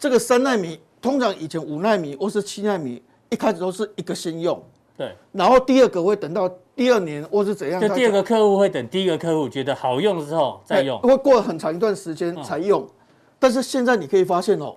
[0.00, 4.60] 这个三奈米通常以前五奈米或是七奈米一开始都是一个先用。
[4.96, 7.80] 对，然后第二个会等到第二年或是怎样？
[7.80, 12.88] 就第二个客户会等第一个客户觉得好用之后再用，会过很长一段时间才用。
[13.36, 14.76] 但是现在你可以发现哦，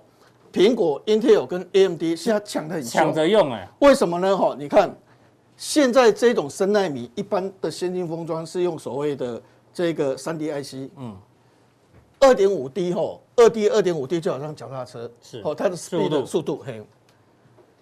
[0.52, 4.36] 苹果、Intel 跟 AMD 现在抢的很抢着用哎，为什么呢？
[4.36, 4.92] 哈，你看
[5.56, 9.40] 现在这种三奈米一般的先进封装是用所谓的
[9.72, 11.16] 这个三 D IC，嗯，
[12.18, 15.08] 二点五 D 哈，二 D 二点五 D 就好像脚踏车。
[15.22, 15.40] 是。
[15.44, 16.26] 哦，它的速度。
[16.26, 16.82] 速度嘿，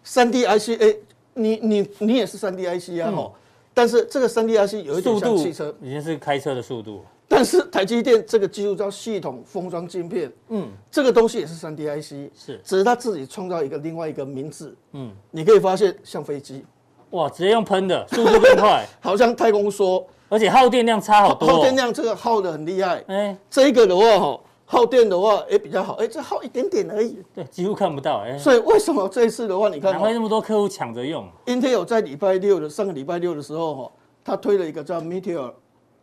[0.05, 0.95] 三 D IC 哎。
[1.33, 3.31] 你你你也是三 D IC 啊，嗯、
[3.73, 7.05] 但是这个三 D IC 有一点像汽车，已经是开车的速度。
[7.29, 16.65] 但是台积电这个技术叫系统封装晶片，嗯，这个东西也是三 D IC，是，只是他自己创造一个另外一个名字，嗯，你可以发现像飞机，
[17.11, 24.41] 哇，直接用喷的，速度更快， 好像太空梭，而且耗电量差好多，哦，耗电量这个耗的很厉害，哎、欸，这个的话哈。
[24.73, 28.39] 耗电的话，也，比较好，哎，这耗一点点而已，对，几乎看不到，哎。
[28.39, 31.29] 所以为什么这一次的话，你看，难怪那么多客户抢着用。
[31.47, 33.93] Intel 在礼拜六的上个礼拜六的时候，哈，
[34.25, 35.53] 他推了一个叫 Meteor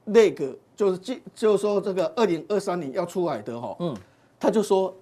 [0.08, 3.96] Lake，就是就就是说这个二零二三年要出来的，哈，嗯，
[4.38, 4.94] 他就说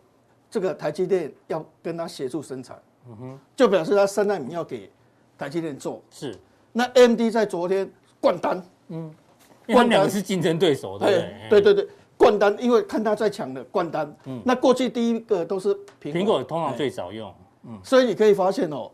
[0.51, 4.91] 这个台积电要跟他协助生产，嗯哼，就表示他三纳米要给
[5.39, 5.99] 台积电做。
[6.11, 6.37] 是。
[6.71, 9.11] 那 AMD 在昨天灌单，嗯，
[9.65, 11.11] 因为他们两个是竞争对手，对不
[11.49, 11.61] 对？
[11.61, 12.25] 对对对。
[12.25, 14.15] 灌单，因为看他在抢的冠单。
[14.25, 17.33] 嗯，那过去第一个都是苹果，苹果通常最早用。
[17.63, 18.89] 嗯，所以你可以发现哦，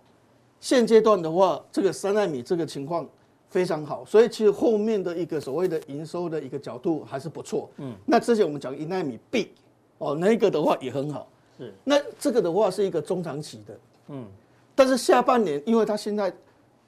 [0.60, 3.07] 现阶段的话，这个三奈米这个情况
[3.49, 7.69] 非常好，所以其实后面的一个所谓的营收的一个角度还是不错。
[7.77, 9.51] 嗯，那之前我们讲一奈米 B
[9.97, 11.27] 哦，那个的话也很好。
[11.57, 13.79] 是，那这个的话是一个中长期的。
[14.07, 14.25] 嗯，
[14.73, 16.34] 但是下半年，因为它现在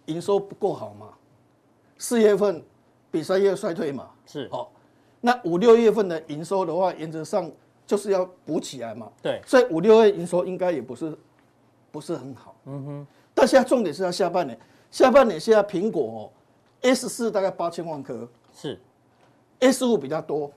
[0.05, 1.09] 营收不够好嘛，
[1.97, 2.63] 四月份
[3.11, 4.09] 比三月衰退嘛。
[4.25, 4.71] 是，好。
[5.25, 7.49] 那五六月份的营收的话，原则上
[7.87, 9.09] 就是要补起来嘛。
[9.21, 11.17] 对，所以五六月营收应该也不是
[11.93, 12.53] 不是很好。
[12.65, 13.07] 嗯哼。
[13.33, 14.59] 但现在重点是要下半年，
[14.91, 16.19] 下半年现在苹果哦
[16.81, 18.77] ，S 四大概八千万颗，是
[19.61, 20.51] ，S 五比较多，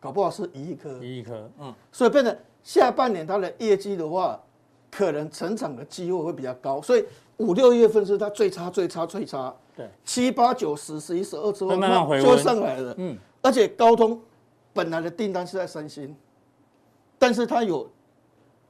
[0.00, 0.98] 搞不好是一亿颗。
[1.00, 1.72] 一亿颗，嗯。
[1.92, 4.42] 所以变成下半年它的业绩的话，
[4.90, 6.82] 可能成长的机会会比较高。
[6.82, 7.04] 所以
[7.36, 9.54] 五六月份是它最差最差最差。
[9.76, 9.88] 对。
[10.04, 12.92] 七八九十十一十二之后慢慢回温，就上来了。
[12.98, 13.16] 嗯。
[13.40, 14.20] 而且高通
[14.72, 16.14] 本来的订单是在三星，
[17.18, 17.88] 但是它有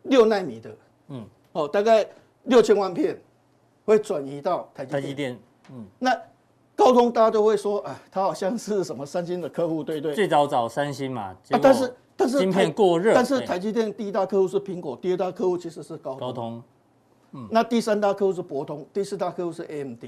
[0.05, 0.77] 六纳米的，
[1.09, 2.07] 嗯，哦，大概
[2.45, 3.21] 六千万片
[3.85, 5.03] 会转移到台积电。
[5.03, 5.39] 台积电，
[5.73, 6.17] 嗯，那
[6.77, 10.15] 高通大家都会说，哎，它好像是什么三星的客户，对不对？
[10.15, 16.21] 最早找三星嘛，啊，但是但是芯片过热，但是台积电第一大客户是苹果，第二大客户其实是高通。
[16.21, 16.63] 高通，
[17.33, 20.05] 嗯，那第三大客户是博通，第四大客户是 AMD，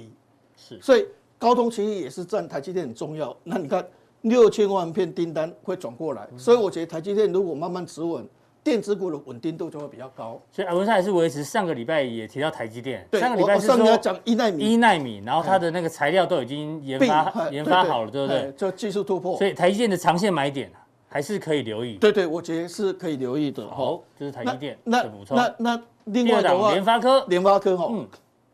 [0.57, 1.07] 是，所以
[1.39, 3.37] 高通其实也是占台积电很重要。
[3.43, 3.87] 那你看。
[4.23, 8.27] 六千万片订单会转过来，所以我觉得台积电如果慢慢止稳，
[8.63, 10.39] 电子股的稳定度就会比较高。
[10.53, 18.53] 所以阿文师还是维持上个礼拜也提到台积电，上个礼拜是说讲一纳米，一纳米，然后它的那个材料都已经研发研发好了，对不对？
[18.53, 19.39] 就技术突破。
[19.39, 20.71] 所以台积电的长线买点
[21.09, 21.97] 还是可以留意。
[21.97, 23.67] 对对，我觉得是可以留意的。
[23.69, 25.37] 好，这是台积电那补充。
[25.37, 28.07] 那那另外的话，联发科，联发科哈，嗯，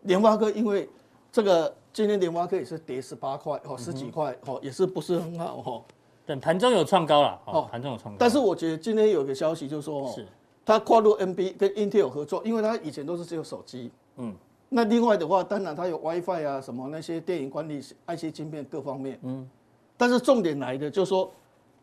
[0.02, 0.88] 联发科因为
[1.32, 5.82] 这个今天联发科也是跌十八块哦，十几块哦，也是不是很好哦。
[6.26, 8.18] 等盘中有创高了哦，盘中有创高。
[8.18, 10.26] 但是我觉得今天有一个消息，就是说，是。
[10.62, 14.34] 它跨入 NB 跟 Intel 合作，因为它以前都是只有手机，嗯，
[14.68, 19.48] 那另外的话，当然它有 WiFi 啊，什么那些电影管理、IC 晶片各方面，嗯，
[19.96, 21.32] 但是重点来的就是说，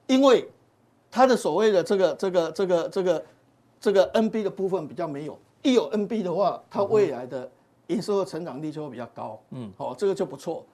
[0.05, 0.47] 因为
[1.09, 3.25] 它的所谓的这个这个这个这个
[3.79, 7.49] 这个 NB 的部分比较没有，一有 NB 的话，它未来的
[7.87, 9.39] 营收的成长率就会比较高。
[9.51, 10.65] 嗯，好，这个就不错。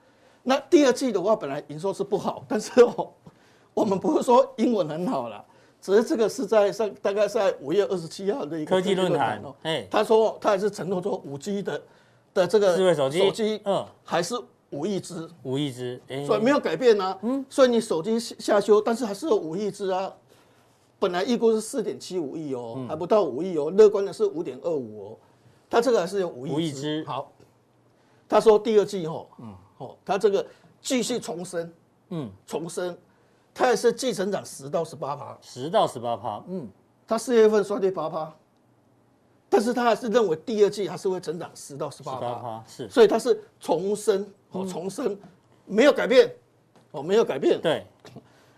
[0.42, 3.08] 那第二季的话，本来营收是不好，但是哦，
[3.74, 5.44] 我们不是说英文很好了，
[5.80, 9.54] 只是这个是在上大概在五月二十七号的一个科技论坛哦。
[9.62, 11.82] 哎，他说他还是承诺说五 G 的
[12.32, 14.34] 的这个智慧手机，手机嗯，还是
[14.70, 17.18] 五亿只，五亿只，所以没有改变啊。
[17.22, 20.12] 嗯，所以你手机下修，但是还是有五亿只啊。
[20.98, 25.16] 本来预估是四点七五亿哦，还不到五亿哦，乐观的是五点二五哦。
[25.70, 27.02] 他这个还是有五亿，五亿只。
[27.06, 27.32] 好，
[28.28, 29.56] 他说第二季哦，嗯。
[29.78, 30.44] 哦，他这个
[30.82, 31.72] 继续重生，
[32.10, 32.94] 嗯，重生，
[33.54, 36.68] 他也是季成长十到十八趴，十到十八趴，嗯，
[37.06, 38.30] 他四月份衰退八趴，
[39.48, 45.18] 但是他还是认为第二季还是会成长十到十八趴，是，所以他是重生，哦，重生，
[45.64, 46.30] 没有改变，
[46.90, 47.86] 哦，没有改变，对，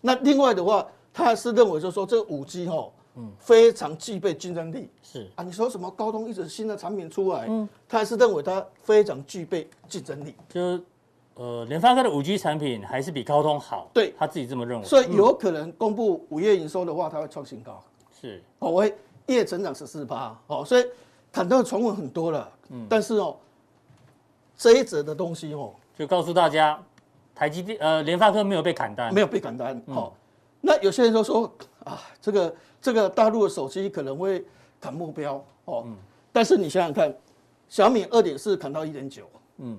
[0.01, 2.91] 那另外的话，他还是认为就是说这个五 G 哈。
[3.17, 4.89] 嗯，非常具备竞争力。
[5.03, 10.35] 是啊，你说什么高通一直新的产品出来，嗯，他还是认为它非常具备竞争力。
[10.49, 10.83] 就是，
[11.35, 13.91] 呃，联发科的五 G 产品还是比高通好。
[13.93, 14.87] 对，他自己这么认为。
[14.87, 17.83] 所以有可能公布五月营收的话，它会创新高。
[18.21, 18.95] 是，哦，会
[19.27, 20.35] 月成长十四趴。
[20.47, 20.85] 哦，所以
[21.31, 22.51] 谈到传闻很多了。
[22.71, 23.37] 嗯，但是哦，
[24.57, 26.83] 这一则的东西哦，就告诉大家，
[27.35, 29.83] 台积电呃联发科没有被砍单，没有被砍单。
[29.89, 30.15] 好，
[30.61, 31.51] 那有些人都说
[31.85, 32.55] 啊，这个。
[32.85, 34.45] 这个大陆的手机可能会
[34.81, 35.35] 砍目标
[35.67, 35.95] 哦，嗯、
[36.33, 37.15] 但是你想想看，
[37.69, 39.23] 小米二点四砍到一点九，
[39.59, 39.79] 嗯，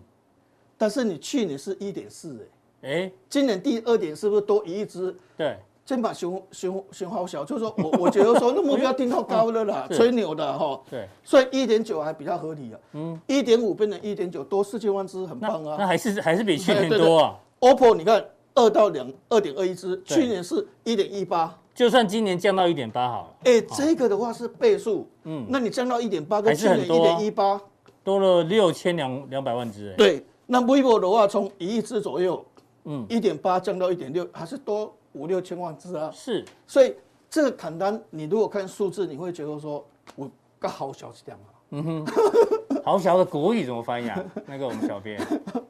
[0.77, 2.47] 但是你去年是一点四
[2.81, 5.13] 哎，哎，今年第二点是不是多一亿只？
[5.35, 17.37] 对，肩膀熊熊熊好小，就是说我我觉得说那目标定到高了啦， 吹牛的哈，对，所以一点九还比较合理啊，嗯，一点五变成一点九，多四千万只很棒啊，那，那还是还是比去年多啊。
[17.59, 21.59] OPPO 你看二到两二点二一只，去年是一点一八。
[21.73, 27.59] 就算今年降到一点八好了，哎，这个的话是倍数，嗯，那你降到一点八，跟去年一点一八，
[28.03, 32.45] 多了六千两两百万只，哎，对，那 vivo 的话从一亿只左右，
[32.85, 36.93] 嗯，一点八降到一点六，还是多五六千万只啊，是，所以
[37.27, 39.83] 这个砍单，你如果看数字，你会觉得说，
[40.15, 42.05] 我刚好小气点嘛，嗯哼，
[42.85, 44.23] 好小的国语怎么翻译啊？
[44.45, 45.19] 那个我们小编。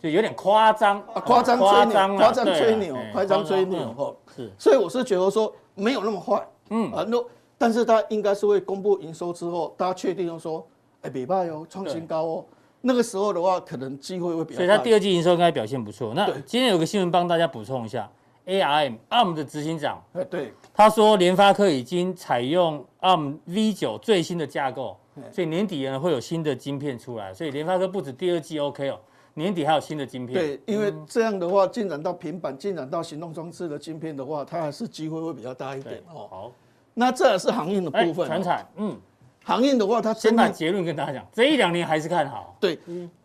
[0.02, 5.50] 就有点夸张，夸张吹牛夸张吹牛，夸张吹牛，哈，是，所以我是觉得说。
[5.76, 7.18] 没有那么坏，嗯啊，那
[7.58, 10.66] 但是他应该是会公布营收之后，大家确定说，
[11.02, 12.46] 哎，礼拜哦，创新高哦，
[12.82, 14.58] 那个时候的话，可能机会会比较。
[14.58, 16.14] 所以它第二季营收应该表现不错。
[16.14, 18.10] 那今天有个新闻帮大家补充一下
[18.46, 24.98] ，ARM ARM 的执行长，哎对，他说联发科已经采用 ARM V 九最新的架构，
[25.32, 29.00] 所以年底呢会有新的晶片出来，所以联发科不止第二季 OK 哦。
[29.36, 36.28] 年底还有新的晶片，对，因为这样的话，进展到平板、进展到行动装置的晶片的话，它还是机会会比较大一点哦。
[36.30, 36.52] 好，
[36.94, 38.28] 那这也是航运的部分。
[38.28, 38.96] 传产，嗯，
[39.44, 42.56] 航运的话，它先把结论跟大家讲，这一两年还是看好。
[42.60, 42.78] 对，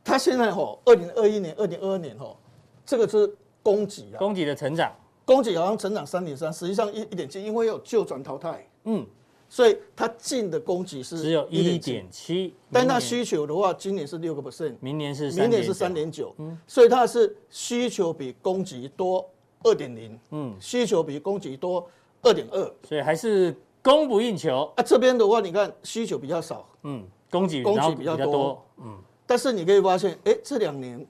[0.03, 2.39] 它现在吼，二零二一年、二零二二年吼，
[2.87, 3.31] 这个是
[3.63, 4.91] 供给啊，供给的成长，
[5.27, 9.07] 供给好像成长三点三，实际上一一点七，因为有旧转淘汰，嗯。
[9.51, 16.35] 所以它进的供给是只有一点七，但它需求的话，今年是六个 percent，明年是明年是三点九，
[16.67, 19.27] 所以它是需求比供给多
[19.63, 21.89] 二点零，嗯，需求比供给多
[22.21, 24.71] 二点二，所以还是供不应求。
[24.77, 24.83] 啊。
[24.83, 31.07] 这边的话，你看需求比较少，嗯，供给供给比较多，嗯，但是你可以发现，哎，这两年，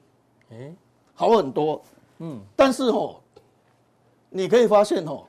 [0.53, 0.73] 哎，
[1.13, 1.83] 好很多，
[2.19, 3.21] 嗯，但是吼，
[4.31, 5.27] 你可以发现吼，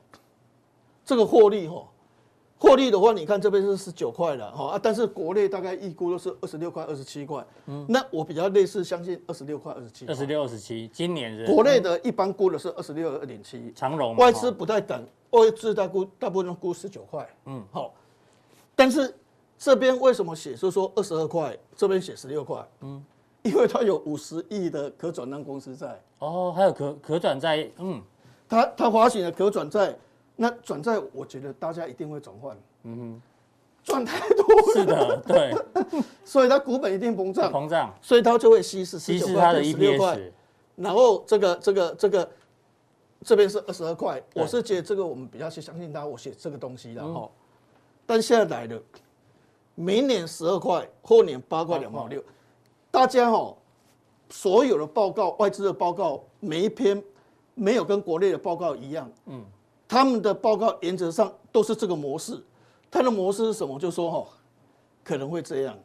[1.04, 1.90] 这个获利吼。
[2.62, 7.42] 获利的话，你看这边是十九块了哈啊，但是国内大概预估都是二十六块、二十七块。
[7.68, 10.06] 嗯，那我比较类似相信二十六块、二十七。
[10.08, 13.72] 二十六、二十七，今年是国内的一般估的是二十六、二点七。
[13.74, 17.26] 长荣外资不太等，外资大估大部分都估十九块。
[17.46, 17.94] 嗯，好，
[18.76, 19.16] 但是
[19.58, 21.58] 这边为什么写是说二十二块？
[21.78, 22.68] 这边写十六块。
[22.82, 23.02] 嗯，
[23.44, 25.98] 因为它有五十亿的可转让公司债。
[26.20, 27.72] 哦，还有可可转债。
[27.78, 28.02] 嗯，
[28.50, 29.98] 它它发行的可转债。
[30.42, 33.22] 那转债，我觉得大家一定会转换，嗯哼，
[33.84, 35.54] 赚太多了，是的，对，
[36.24, 40.32] 所以它股本一定膨胀，膨胀，所以它就会稀释，稀释它的 EPS，
[40.78, 42.32] 然后这个这个这个
[43.22, 47.30] 这边是二十二块，我是觉得这个我们比较去相信它，我写这个东西的哈，
[48.06, 48.82] 但现在来了，
[49.76, 52.24] 明年十二块，后年八块两毛六，
[52.90, 53.54] 大家哈，
[54.30, 57.04] 所有的报告，外资的报告，每一篇
[57.56, 59.44] 没有跟国内的报告一样，嗯。
[59.90, 62.40] 他们的报告原则上都是这个模式，
[62.90, 63.78] 它的模式是什么？
[63.80, 64.28] 就说哈，
[65.04, 65.78] 可能会这样。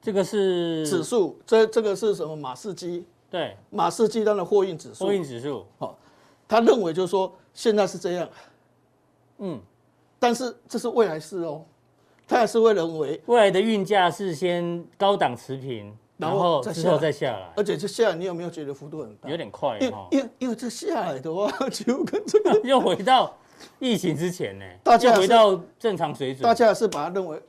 [0.00, 2.34] 这个是指数，这这个是什么？
[2.34, 3.06] 马士基。
[3.30, 5.04] 对，马士基它的货运指数。
[5.04, 5.64] 货运指数。
[5.78, 5.96] 好，
[6.48, 8.28] 他认为就是说现在是这样，
[9.38, 9.60] 嗯，
[10.18, 11.62] 但是这是未来式哦。
[12.26, 19.28] 他也是会认为未来的运价是先高档持平，然后之后再下来，而且这下来你有没有觉得幅度很大？
[19.28, 23.36] 有点快，因为因为因为这下来的话， 就跟这个 又回到
[23.78, 27.40] 疫情之前呢，大家回到正常水准，大家是把它认为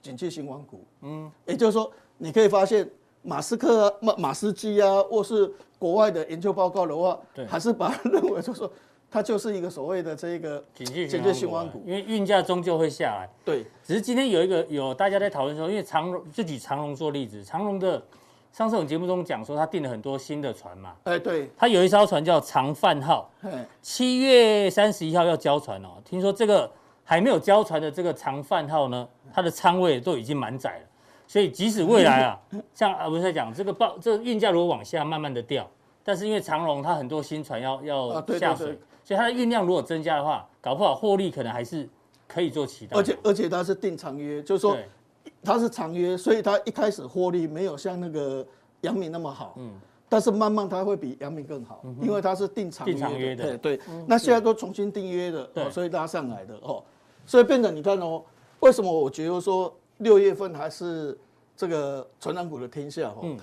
[0.00, 2.88] 景气循环股，嗯，也就是说，你可以发现
[3.22, 8.72] 马斯克啊、马马斯基啊，或是国外的研究报告的话，对，还是把它认为就是说。
[9.14, 13.28] 它就是一个所谓的这个景气循环股，因为运价终究会下来。
[13.44, 18.02] 对，只是今天有一个有大家在讨论说，因为长荣就举长荣做例子，长荣的
[18.52, 20.94] 上次我们节目中讲说，他订了很多新的船嘛。
[21.04, 23.30] 哎，对，他有一艘船叫长帆号，
[23.80, 25.88] 七月三十一号要交船哦。
[26.04, 26.70] 听说这个
[27.02, 30.84] 还没有交船的这个长帆号呢，它的舱位都已经满载了，
[31.26, 32.38] 所以即使未来啊，
[32.74, 35.66] 像啊不是在讲这个报这个运价如果往下慢慢的掉，
[36.04, 38.78] 但是因为长荣它很多新船要要下水。
[39.04, 41.88] 所以它的运量如果增加的话，搞不好获利可能还是
[42.28, 42.96] 可以做期待。
[42.96, 44.76] 而且而且它是定长约，就是说
[45.44, 48.46] 它是长约，所以它一开始获利没有像那个
[48.82, 49.54] 阳明那么好。
[49.58, 49.72] 嗯。
[50.08, 53.56] 但是慢慢它会比阳明更好，因为它是定长约的。
[53.56, 53.80] 对对。
[54.06, 56.82] 那现在都重新订约的，所以拉上来的哦。
[57.26, 58.22] 所以变成你看哦，
[58.60, 61.18] 为什么我觉得说六月份还是
[61.56, 63.36] 这个传产股的天下哦？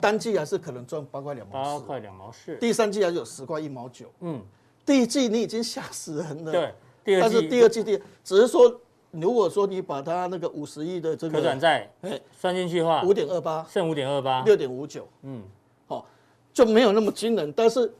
[0.00, 1.80] 单季还是可能赚八块两毛四。
[1.80, 2.56] 八块两毛四。
[2.56, 4.06] 第三季还是有十块一毛九。
[4.20, 4.42] 嗯。
[4.84, 6.74] 第一季你已经吓死人了，对，
[7.04, 8.80] 第二季，但是第二季第只是说，
[9.12, 15.42] 如果说你把它那个五十亿的这个可转债哎算进去的话，五点二八剩五点二八，六点五九，嗯，
[15.86, 16.04] 好，
[16.52, 17.52] 就没有那么惊人。
[17.52, 17.92] 但是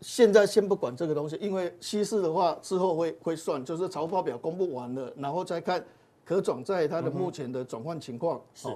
[0.00, 5.84] 现在先不管这个东西，因为稀释的话之后会会算，就是财报表公布完了，然后再看
[6.24, 8.40] 可转债它的目前的转换情况。
[8.54, 8.68] 是，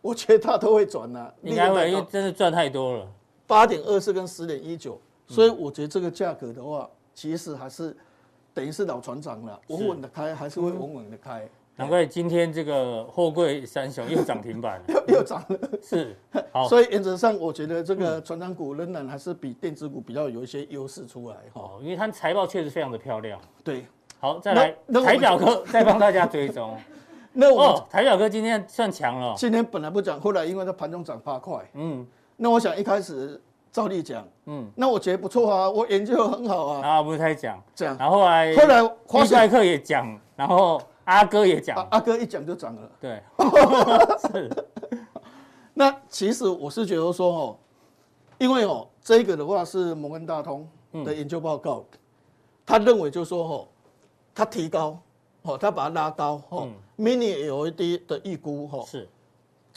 [0.00, 3.06] 我觉得它都会转了，应该会，因为真的赚太多了，
[3.46, 5.00] 八点二四跟十点一九。
[5.26, 7.94] 所以我觉得这个价格的话，其实还是
[8.58, 11.48] 等于是老船长了，稳稳的开，还是会稳稳的开。
[11.76, 15.56] 难怪今天这个货柜三雄又涨停板，又 又涨了。
[15.80, 16.16] 是，
[16.68, 23.40] 所以原则上我觉得这个船长股仍然还是比电子股比较有一些优势出来哈，因为它财报确实非常的漂亮。
[23.62, 23.86] 对，
[24.18, 26.76] 好，再来台表哥再帮大家追踪。
[27.32, 31.64] 那我台表哥今天算强了，今天本来不涨，后来因为它盘中涨八块。
[31.74, 32.04] 嗯，
[32.36, 33.40] 那我想一开始。
[33.78, 36.84] 照例讲，嗯，那我觉得不错啊，我研究很好啊。
[36.84, 42.90] 啊，不是太讲这样，然后后来后来华赛克也讲，然后阿哥也讲，阿哥一讲就涨了。
[43.00, 43.22] 对，
[44.32, 44.50] 是。
[45.74, 47.56] 那其实我是觉得说哦，
[48.38, 50.68] 因为哦，这个的话是摩根大通
[51.04, 51.84] 的研究报告，
[52.66, 53.68] 他认为就是说哦，
[54.34, 54.98] 他提高，
[55.42, 56.66] 哦，他把它拉高，哦
[56.98, 59.08] ，Mini LED 的预估，哈，是。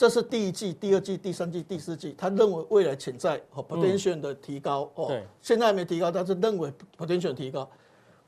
[0.02, 7.70] 这是第一季、第二季、第三季、第四季，他认为未来潜在和 potential 的提高哦，对，现在还没提高，但是认为 potential 提高，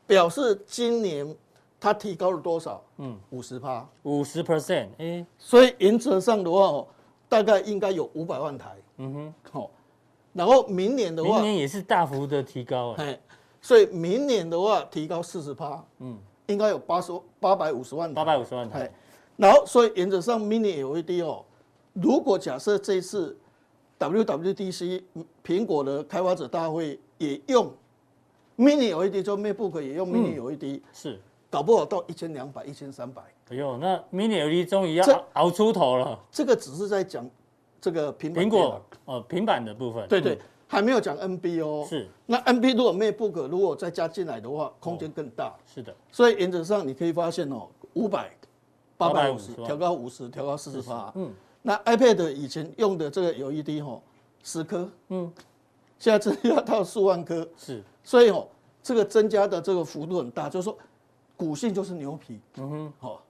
[0.05, 1.35] 表示今年
[1.79, 2.79] 他提高了多少？
[2.97, 6.87] 嗯，五十趴，五十 percent，哎，所以原则上的话哦，
[7.27, 9.71] 大概应该有五百万台，嗯哼，好，
[10.31, 13.19] 然后明年的话，明年也是大幅的提高，哎，
[13.63, 18.91] 所以明年的话提高四十趴，嗯，应该有八十八百五十万台，八百五十万台，
[19.37, 21.43] 然后所以原则上 mini LED 哦。
[21.93, 23.37] 如果假设这次
[23.99, 25.01] WWDC
[25.45, 27.71] 苹果的开发者大会也用
[28.57, 31.19] Mini LED，就 MacBook 也用 Mini LED，是
[31.49, 33.21] 搞不好到一千两百、一千三百。
[33.49, 36.19] 哎呦，那 Mini LED 终于要熬出头了。
[36.31, 37.29] 这个只是在讲
[37.79, 40.07] 这个平苹果哦，平板的部分。
[40.07, 40.37] 对对，
[40.67, 41.85] 还没有讲 NB 哦。
[41.87, 42.07] 是。
[42.25, 45.53] 那 NB 如果 MacBook 如果再加进来的话，空间更大。
[45.65, 45.93] 是的。
[46.11, 48.31] 所以原则上你可以发现哦，五百、
[48.97, 51.11] 八百五十，调高五十，调高四十八。
[51.15, 51.31] 嗯。
[51.65, 53.99] 那 iPad 以前用的这个 LED 哈，
[54.43, 55.31] 十颗，嗯，
[55.97, 58.45] 现在真的要到数万颗，是，所以哦，
[58.83, 60.77] 这个增加的这个幅度很大，就是说，
[61.37, 63.23] 股性就是牛皮，嗯哼，好，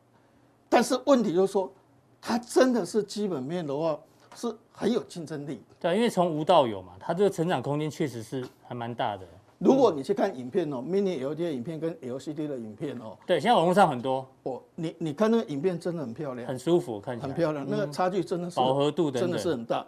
[0.68, 1.72] 但是问题就是说，
[2.20, 4.00] 它真的是基本面的话
[4.36, 9.26] 是很有竞争力，对，因为从无到有嘛，它这个成长空间确实是还蛮大的。
[9.64, 14.28] 如果你去看影片哦，Mini LED 的影片跟 LCD 的影片哦，对，现在网络上很多。
[14.44, 17.28] 哦，你你看那个影片真的很漂亮，很舒服，看起来。
[17.28, 19.86] 很漂亮，那个差距真的是饱和度真的是很大。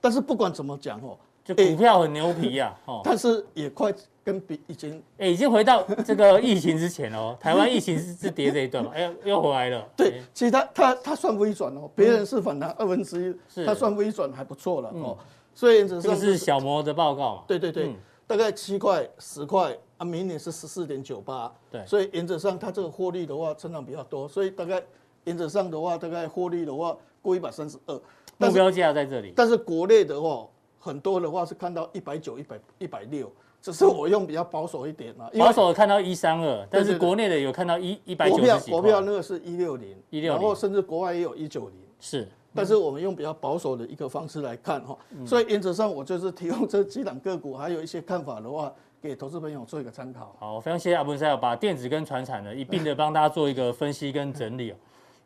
[0.00, 9.84] 但是不管怎么讲哦，就股票很牛皮呀， 哦，但是也快跟比已经哎，已经回到这个疫情之前哦， 台湾疫情是是跌这一段嘛，哎，又回来了。
[9.96, 15.16] 对，其实它它它算微转哦，别人是反弹二分之一，它算微转还不错了哦。
[15.54, 17.42] 所以这是小摩的报告嘛？
[17.48, 17.96] 对对对，
[18.26, 19.76] 大概七块十块。
[19.98, 24.82] 啊，明年是十四点九八，对，所以原则上它这个获利的话，成长比较多，所以大概
[25.24, 27.98] 原则上的话，大概获利的话过一百三十二，
[28.36, 29.32] 目标价在这里。
[29.34, 30.46] 但是国内的话，
[30.78, 35.30] 很多的话是看到一百九、一百一百六，只是我用比较保守一点嘛。
[35.38, 38.70] 保守看到一三二，但是国内的有看到一一百九十几。
[38.70, 41.78] 国票那个是一六零，一六零，然后甚至国外也有一九零。
[41.98, 44.96] 是，但是我们用比较保守的一个方式来看哈，
[45.26, 50.34] 所以原则上我就是提供这几档个股，还有一些看法的话，给投资朋友做一个参考。
[50.40, 54.74] 好，非常谢谢阿文师把电子跟传产呢一并的帮大家做一个分析跟整理哦。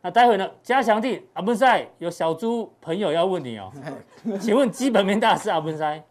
[0.01, 1.63] 那待会呢，加强錠阿文师
[1.99, 3.71] 有小猪朋友要问你哦，
[4.39, 6.03] 请问基本面大师阿文师，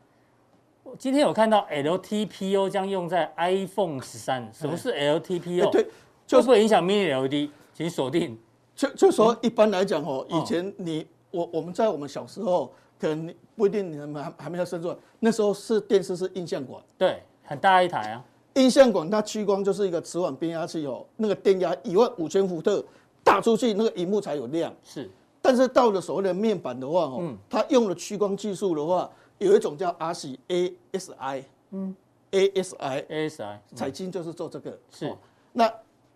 [0.98, 5.70] 今天有看到 LTPO 将用在 iPhone 十三，什么是 LTPO？
[5.70, 5.86] 对，
[6.26, 8.38] 就是会影响 Mini LED，请锁定。
[8.74, 18.24] 就就说一般来讲哦，以前你我我们在我们小时候，可能不一定你们还还没有生出来，那时候是电视是映像管，对，很大一台啊。
[18.54, 22.84] 映像管它屈光就是一个磁管变压器哦，那个电压一万五千伏特
[23.22, 24.74] 打出去，那个荧幕才有亮。
[24.82, 25.08] 是，
[25.40, 29.08] 但是到了所谓的面板的话哦，它用了屈光技术的话，
[29.38, 31.94] 有一种叫 RC-ASI，嗯
[32.32, 34.76] ，ASI，ASI，彩晶就是做这个。
[34.90, 35.16] 是，
[35.52, 35.72] 那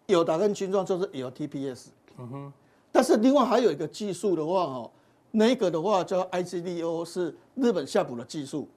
[0.06, 1.86] 有达跟群创就是 LTPS。
[2.18, 2.52] 嗯哼，
[2.92, 4.90] 但是另外还有一个技术的话，哦，
[5.30, 8.68] 那个的话叫 IGDO，是日本夏普的技术。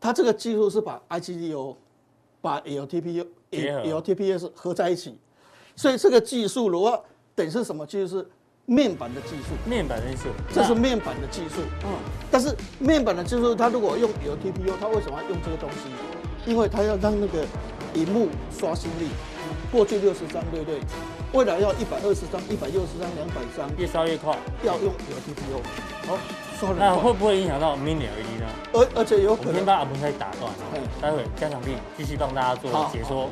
[0.00, 1.76] 它这个技术是把 IGDO
[2.40, 5.16] 把 L T P U、LTPS 合在一起，
[5.76, 7.00] 所以这个技术的话，
[7.34, 8.18] 等于是什么技术？
[8.18, 8.26] 是
[8.64, 9.54] 面板的技术。
[9.68, 11.60] 面板的技术，这是面板的技术。
[11.84, 11.90] 嗯，
[12.30, 16.50] 但是面板的技术，它如果用 L T P U，它为什么要用这个东西？
[16.50, 17.44] 因为它要让那个
[17.94, 19.06] 荧幕刷新率，
[19.70, 20.80] 过去六十张，对不对？
[21.32, 25.62] 未来要一百二十张、一百六十张、两百张，越烧越快，要用 LTPO。
[26.06, 26.18] 好，
[26.60, 28.46] 烧那会不会影响到 Mini LED 呢？
[28.74, 30.52] 而而且有可能我先把阿文师打断，
[31.00, 33.30] 待会加强力继续帮大家做解说。